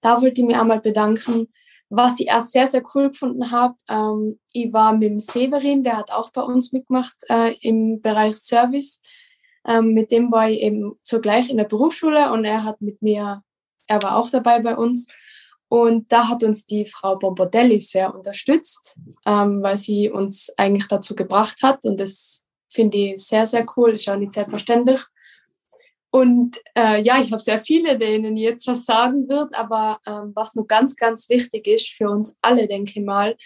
da 0.00 0.20
wollte 0.20 0.40
ich 0.40 0.46
mich 0.46 0.56
einmal 0.56 0.80
bedanken. 0.80 1.48
Was 1.88 2.20
ich 2.20 2.28
erst 2.28 2.52
sehr, 2.52 2.68
sehr 2.68 2.82
cool 2.94 3.08
gefunden 3.08 3.50
habe, 3.50 3.74
ähm, 3.88 4.38
ich 4.52 4.72
war 4.72 4.92
mit 4.92 5.10
dem 5.10 5.20
Severin, 5.20 5.82
der 5.82 5.96
hat 5.96 6.12
auch 6.12 6.30
bei 6.30 6.42
uns 6.42 6.72
mitgemacht 6.72 7.16
äh, 7.28 7.56
im 7.60 8.00
Bereich 8.00 8.36
Service. 8.36 9.02
Ähm, 9.66 9.92
mit 9.92 10.12
dem 10.12 10.30
war 10.30 10.48
ich 10.48 10.60
eben 10.60 10.98
zugleich 11.02 11.50
in 11.50 11.56
der 11.56 11.64
Berufsschule 11.64 12.32
und 12.32 12.44
er 12.44 12.64
hat 12.64 12.80
mit 12.80 13.02
mir, 13.02 13.42
er 13.90 14.02
war 14.02 14.16
auch 14.16 14.30
dabei 14.30 14.60
bei 14.60 14.76
uns. 14.76 15.06
Und 15.68 16.10
da 16.10 16.28
hat 16.28 16.42
uns 16.42 16.64
die 16.64 16.86
Frau 16.86 17.16
Bombardelli 17.16 17.80
sehr 17.80 18.14
unterstützt, 18.14 18.96
ähm, 19.26 19.62
weil 19.62 19.78
sie 19.78 20.10
uns 20.10 20.52
eigentlich 20.56 20.88
dazu 20.88 21.14
gebracht 21.14 21.58
hat. 21.62 21.84
Und 21.84 22.00
das 22.00 22.44
finde 22.68 22.96
ich 22.96 23.24
sehr, 23.24 23.46
sehr 23.46 23.66
cool. 23.76 23.94
Ist 23.94 24.08
auch 24.08 24.16
nicht 24.16 24.32
selbstverständlich. 24.32 25.00
Und 26.10 26.56
äh, 26.76 27.00
ja, 27.02 27.20
ich 27.20 27.30
habe 27.30 27.42
sehr 27.42 27.60
viele, 27.60 27.98
denen 27.98 28.36
jetzt 28.36 28.66
was 28.66 28.84
sagen 28.84 29.28
wird, 29.28 29.54
aber 29.54 30.00
ähm, 30.06 30.32
was 30.34 30.56
nur 30.56 30.66
ganz, 30.66 30.96
ganz 30.96 31.28
wichtig 31.28 31.68
ist 31.68 31.90
für 31.90 32.10
uns 32.10 32.36
alle, 32.42 32.66
denke 32.66 32.92
ich 32.96 33.04
mal, 33.04 33.36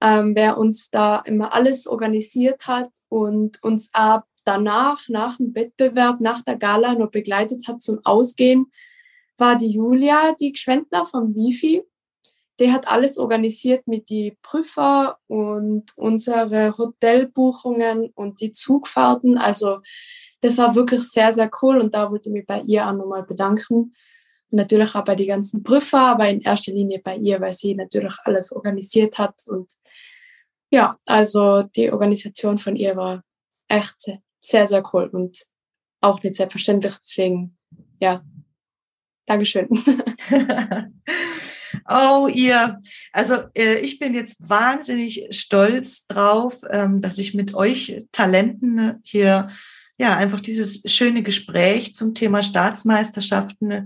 ähm, 0.00 0.34
wer 0.34 0.58
uns 0.58 0.90
da 0.90 1.20
immer 1.20 1.54
alles 1.54 1.86
organisiert 1.86 2.66
hat 2.66 2.90
und 3.08 3.62
uns 3.62 3.90
ab 3.92 4.26
danach, 4.44 5.08
nach 5.08 5.36
dem 5.36 5.54
Wettbewerb, 5.54 6.20
nach 6.20 6.42
der 6.42 6.56
Gala 6.56 6.94
noch 6.94 7.12
begleitet 7.12 7.68
hat 7.68 7.80
zum 7.80 8.00
Ausgehen, 8.02 8.66
war 9.38 9.56
die 9.56 9.72
Julia, 9.72 10.34
die 10.38 10.52
Gschwendner 10.52 11.04
vom 11.04 11.34
Wifi. 11.34 11.82
Die 12.60 12.72
hat 12.72 12.88
alles 12.88 13.18
organisiert 13.18 13.86
mit 13.86 14.08
die 14.08 14.36
Prüfer 14.42 15.18
und 15.26 15.84
unsere 15.96 16.76
Hotelbuchungen 16.76 18.10
und 18.14 18.40
die 18.40 18.52
Zugfahrten. 18.52 19.38
Also 19.38 19.80
das 20.42 20.58
war 20.58 20.74
wirklich 20.74 21.02
sehr, 21.02 21.32
sehr 21.32 21.50
cool 21.62 21.78
und 21.78 21.94
da 21.94 22.10
wollte 22.10 22.28
ich 22.28 22.32
mich 22.34 22.46
bei 22.46 22.60
ihr 22.62 22.86
auch 22.86 22.92
nochmal 22.92 23.22
bedanken. 23.22 23.94
Und 24.50 24.58
natürlich 24.58 24.94
auch 24.94 25.04
bei 25.04 25.14
den 25.14 25.28
ganzen 25.28 25.62
Prüfer, 25.62 26.00
aber 26.00 26.28
in 26.28 26.42
erster 26.42 26.72
Linie 26.72 27.00
bei 27.02 27.16
ihr, 27.16 27.40
weil 27.40 27.54
sie 27.54 27.74
natürlich 27.74 28.14
alles 28.24 28.52
organisiert 28.52 29.18
hat. 29.18 29.34
Und 29.46 29.72
ja, 30.70 30.96
also 31.06 31.62
die 31.62 31.90
Organisation 31.90 32.58
von 32.58 32.76
ihr 32.76 32.96
war 32.96 33.22
echt 33.68 34.18
sehr, 34.40 34.66
sehr 34.66 34.82
cool 34.92 35.08
und 35.12 35.46
auch 36.00 36.22
nicht 36.22 36.34
selbstverständlich. 36.34 36.94
Deswegen, 36.96 37.56
ja, 38.00 38.22
Dankeschön. 39.26 39.68
Oh, 41.88 42.28
ihr, 42.28 42.80
also 43.12 43.34
äh, 43.54 43.78
ich 43.80 43.98
bin 43.98 44.14
jetzt 44.14 44.36
wahnsinnig 44.38 45.26
stolz 45.30 46.06
drauf, 46.06 46.60
ähm, 46.70 47.00
dass 47.00 47.18
ich 47.18 47.34
mit 47.34 47.54
euch 47.54 48.04
Talenten 48.12 49.00
hier 49.02 49.50
ja, 49.98 50.16
einfach 50.16 50.40
dieses 50.40 50.82
schöne 50.90 51.22
Gespräch 51.22 51.94
zum 51.94 52.14
Thema 52.14 52.42
Staatsmeisterschaften 52.42 53.70
äh, 53.70 53.84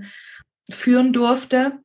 führen 0.70 1.12
durfte. 1.12 1.78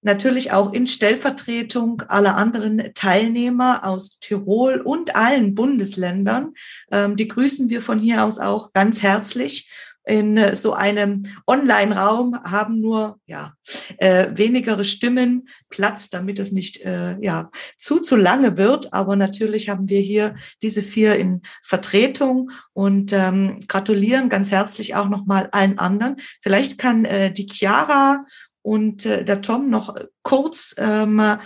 Natürlich 0.00 0.52
auch 0.52 0.72
in 0.72 0.86
Stellvertretung 0.86 2.02
aller 2.02 2.36
anderen 2.36 2.92
Teilnehmer 2.94 3.84
aus 3.84 4.18
Tirol 4.20 4.80
und 4.80 5.16
allen 5.16 5.54
Bundesländern. 5.54 6.54
Ähm, 6.92 7.16
die 7.16 7.28
grüßen 7.28 7.68
wir 7.68 7.82
von 7.82 7.98
hier 7.98 8.24
aus 8.24 8.38
auch 8.38 8.72
ganz 8.72 9.02
herzlich 9.02 9.70
in 10.08 10.36
äh, 10.36 10.56
so 10.56 10.72
einem 10.72 11.24
Online-Raum 11.46 12.42
haben 12.42 12.80
nur 12.80 13.20
ja 13.26 13.52
äh, 13.98 14.28
wenigere 14.34 14.84
Stimmen 14.84 15.48
Platz, 15.68 16.08
damit 16.10 16.38
es 16.38 16.50
nicht 16.50 16.84
äh, 16.84 17.18
ja 17.20 17.50
zu 17.76 18.00
zu 18.00 18.16
lange 18.16 18.56
wird. 18.56 18.92
Aber 18.92 19.16
natürlich 19.16 19.68
haben 19.68 19.88
wir 19.88 20.00
hier 20.00 20.34
diese 20.62 20.82
vier 20.82 21.16
in 21.16 21.42
Vertretung 21.62 22.50
und 22.72 23.12
ähm, 23.12 23.60
gratulieren 23.68 24.28
ganz 24.28 24.50
herzlich 24.50 24.94
auch 24.94 25.08
nochmal 25.08 25.48
allen 25.52 25.78
anderen. 25.78 26.16
Vielleicht 26.40 26.78
kann 26.78 27.04
äh, 27.04 27.32
die 27.32 27.46
Chiara 27.46 28.24
und 28.62 29.04
äh, 29.04 29.24
der 29.24 29.42
Tom 29.42 29.68
noch 29.70 29.94
kurz 30.22 30.74
ähm, 30.78 31.38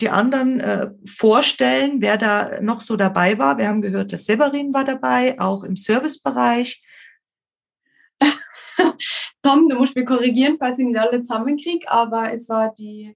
die 0.00 0.10
anderen 0.10 0.60
äh, 0.60 0.90
vorstellen, 1.06 2.00
wer 2.00 2.18
da 2.18 2.60
noch 2.60 2.82
so 2.82 2.96
dabei 2.96 3.38
war. 3.38 3.56
Wir 3.58 3.68
haben 3.68 3.80
gehört, 3.80 4.12
dass 4.12 4.26
Severin 4.26 4.74
war 4.74 4.84
dabei, 4.84 5.40
auch 5.40 5.64
im 5.64 5.74
Servicebereich. 5.74 6.82
Tom, 9.42 9.68
du 9.68 9.76
musst 9.76 9.96
mich 9.96 10.06
korrigieren, 10.06 10.56
falls 10.56 10.78
ich 10.78 10.86
nicht 10.86 10.98
alle 10.98 11.20
zusammenkriege, 11.20 11.90
aber 11.90 12.32
es 12.32 12.48
war 12.48 12.74
die 12.74 13.14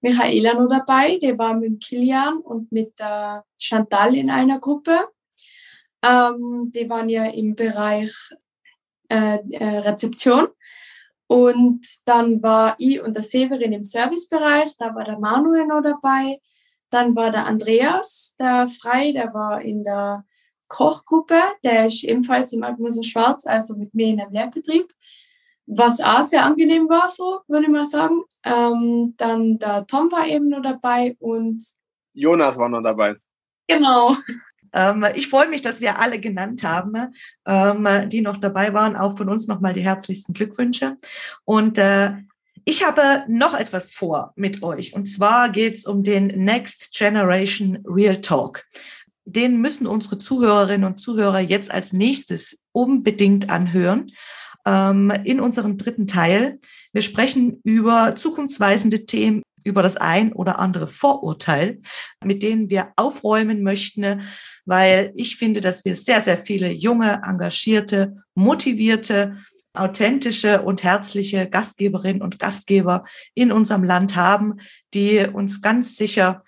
Michaela 0.00 0.54
noch 0.54 0.68
dabei, 0.68 1.18
die 1.18 1.38
war 1.38 1.54
mit 1.54 1.82
Kilian 1.82 2.38
und 2.38 2.72
mit 2.72 2.98
der 2.98 3.44
Chantal 3.58 4.16
in 4.16 4.30
einer 4.30 4.58
Gruppe. 4.58 5.08
Ähm, 6.04 6.72
die 6.74 6.90
waren 6.90 7.08
ja 7.08 7.26
im 7.26 7.54
Bereich 7.54 8.12
äh, 9.08 9.38
äh, 9.50 9.78
Rezeption. 9.78 10.48
Und 11.28 11.86
dann 12.04 12.42
war 12.42 12.74
ich 12.78 13.00
und 13.00 13.14
der 13.14 13.22
Severin 13.22 13.72
im 13.72 13.84
Servicebereich, 13.84 14.76
da 14.76 14.94
war 14.94 15.04
der 15.04 15.18
Manuel 15.18 15.66
noch 15.66 15.82
dabei. 15.82 16.40
Dann 16.90 17.16
war 17.16 17.30
der 17.30 17.46
Andreas, 17.46 18.34
der 18.38 18.68
Frei, 18.68 19.12
der 19.12 19.32
war 19.32 19.62
in 19.62 19.84
der 19.84 20.24
Kochgruppe, 20.72 21.38
der 21.62 21.88
ist 21.88 22.02
ebenfalls 22.02 22.54
im 22.54 22.62
Altmoser 22.62 23.04
Schwarz, 23.04 23.46
also 23.46 23.76
mit 23.76 23.94
mir 23.94 24.06
in 24.06 24.20
einem 24.20 24.32
Lehrbetrieb, 24.32 24.90
was 25.66 26.00
auch 26.00 26.22
sehr 26.22 26.46
angenehm 26.46 26.88
war, 26.88 27.10
so 27.10 27.40
würde 27.46 27.66
ich 27.66 27.70
mal 27.70 27.84
sagen. 27.84 28.22
Ähm, 28.42 29.12
dann 29.18 29.58
der 29.58 29.86
Tom 29.86 30.10
war 30.10 30.26
eben 30.26 30.48
noch 30.48 30.62
dabei 30.62 31.14
und 31.20 31.62
Jonas 32.14 32.56
war 32.56 32.70
noch 32.70 32.82
dabei. 32.82 33.16
Genau. 33.68 34.16
Ähm, 34.72 35.04
ich 35.14 35.28
freue 35.28 35.48
mich, 35.48 35.60
dass 35.60 35.82
wir 35.82 35.98
alle 35.98 36.18
genannt 36.18 36.62
haben, 36.62 37.12
ähm, 37.46 38.08
die 38.08 38.22
noch 38.22 38.38
dabei 38.38 38.72
waren. 38.72 38.96
Auch 38.96 39.16
von 39.16 39.28
uns 39.28 39.46
nochmal 39.46 39.74
die 39.74 39.84
herzlichsten 39.84 40.32
Glückwünsche. 40.32 40.96
Und 41.44 41.76
äh, 41.76 42.14
ich 42.64 42.86
habe 42.86 43.24
noch 43.28 43.52
etwas 43.54 43.90
vor 43.90 44.32
mit 44.36 44.62
euch. 44.62 44.94
Und 44.94 45.04
zwar 45.06 45.50
geht 45.50 45.74
es 45.74 45.84
um 45.84 46.02
den 46.02 46.28
Next 46.28 46.94
Generation 46.94 47.84
Real 47.84 48.20
Talk 48.20 48.64
den 49.24 49.60
müssen 49.60 49.86
unsere 49.86 50.18
Zuhörerinnen 50.18 50.84
und 50.84 50.98
Zuhörer 50.98 51.40
jetzt 51.40 51.70
als 51.70 51.92
nächstes 51.92 52.58
unbedingt 52.72 53.50
anhören 53.50 54.12
ähm, 54.66 55.12
in 55.24 55.40
unserem 55.40 55.78
dritten 55.78 56.06
Teil. 56.06 56.58
Wir 56.92 57.02
sprechen 57.02 57.60
über 57.64 58.14
zukunftsweisende 58.16 59.06
Themen, 59.06 59.42
über 59.64 59.82
das 59.82 59.96
ein 59.96 60.32
oder 60.32 60.58
andere 60.58 60.88
Vorurteil, 60.88 61.80
mit 62.24 62.42
denen 62.42 62.68
wir 62.68 62.92
aufräumen 62.96 63.62
möchten, 63.62 64.22
weil 64.64 65.12
ich 65.14 65.36
finde, 65.36 65.60
dass 65.60 65.84
wir 65.84 65.96
sehr, 65.96 66.20
sehr 66.20 66.38
viele 66.38 66.70
junge, 66.70 67.22
engagierte, 67.24 68.16
motivierte, 68.34 69.36
authentische 69.74 70.62
und 70.62 70.82
herzliche 70.82 71.48
Gastgeberinnen 71.48 72.22
und 72.22 72.38
Gastgeber 72.38 73.04
in 73.34 73.52
unserem 73.52 73.84
Land 73.84 74.16
haben, 74.16 74.56
die 74.92 75.26
uns 75.32 75.62
ganz 75.62 75.96
sicher 75.96 76.44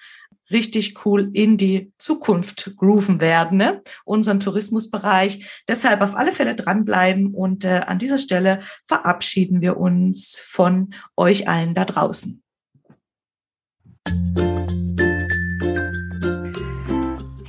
richtig 0.50 1.04
cool 1.04 1.30
in 1.32 1.56
die 1.56 1.92
Zukunft 1.98 2.76
grooven 2.76 3.20
werden, 3.20 3.58
ne? 3.58 3.82
unseren 4.04 4.40
Tourismusbereich. 4.40 5.62
Deshalb 5.68 6.00
auf 6.00 6.14
alle 6.14 6.32
Fälle 6.32 6.54
dranbleiben 6.54 7.34
und 7.34 7.64
äh, 7.64 7.82
an 7.86 7.98
dieser 7.98 8.18
Stelle 8.18 8.60
verabschieden 8.86 9.60
wir 9.60 9.76
uns 9.76 10.36
von 10.36 10.94
euch 11.16 11.48
allen 11.48 11.74
da 11.74 11.84
draußen. 11.84 12.42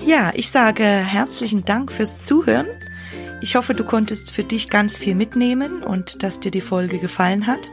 Ja, 0.06 0.32
ich 0.36 0.52
sage 0.52 0.84
herzlichen 0.84 1.66
Dank 1.66 1.92
fürs 1.92 2.26
Zuhören. 2.26 2.68
Ich 3.42 3.56
hoffe, 3.56 3.74
du 3.74 3.84
konntest 3.84 4.32
für 4.32 4.44
dich 4.44 4.70
ganz 4.70 4.98
viel 4.98 5.16
mitnehmen 5.16 5.84
und 5.84 6.24
dass 6.24 6.40
dir 6.40 6.52
die 6.52 6.62
Folge 6.62 7.00
gefallen 7.00 7.48
hat. 7.48 7.70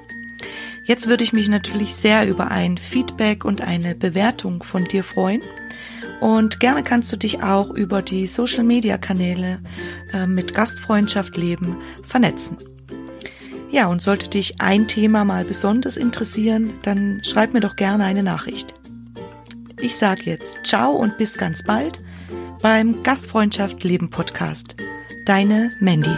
Jetzt 0.85 1.07
würde 1.07 1.25
ich 1.25 1.33
mich 1.33 1.49
natürlich 1.49 1.95
sehr 1.95 2.27
über 2.29 2.51
ein 2.51 2.77
Feedback 2.77 3.45
und 3.45 3.61
eine 3.61 3.95
Bewertung 3.95 4.63
von 4.63 4.85
dir 4.85 5.05
freuen. 5.05 5.43
Und 6.21 6.61
gerne 6.61 6.83
kannst 6.83 7.13
du 7.13 7.17
dich 7.17 7.43
auch 7.43 7.71
über 7.71 8.03
die 8.03 8.27
Social-Media-Kanäle 8.27 9.61
äh, 10.13 10.27
mit 10.27 10.55
Gastfreundschaft 10.55 11.37
leben 11.37 11.79
vernetzen. 12.05 12.57
Ja, 13.71 13.87
und 13.87 14.03
sollte 14.03 14.29
dich 14.29 14.61
ein 14.61 14.87
Thema 14.87 15.25
mal 15.25 15.45
besonders 15.45 15.97
interessieren, 15.97 16.75
dann 16.83 17.23
schreib 17.25 17.55
mir 17.55 17.61
doch 17.61 17.75
gerne 17.75 18.05
eine 18.05 18.23
Nachricht. 18.23 18.75
Ich 19.81 19.97
sage 19.97 20.23
jetzt 20.27 20.65
ciao 20.65 20.93
und 20.93 21.19
bis 21.19 21.35
ganz 21.35 21.65
bald 21.65 21.99
beim 22.61 23.03
Gastfreundschaft 23.03 23.83
Leben 23.83 24.11
Podcast. 24.11 24.77
Deine 25.27 25.73
Mandy. 25.81 26.17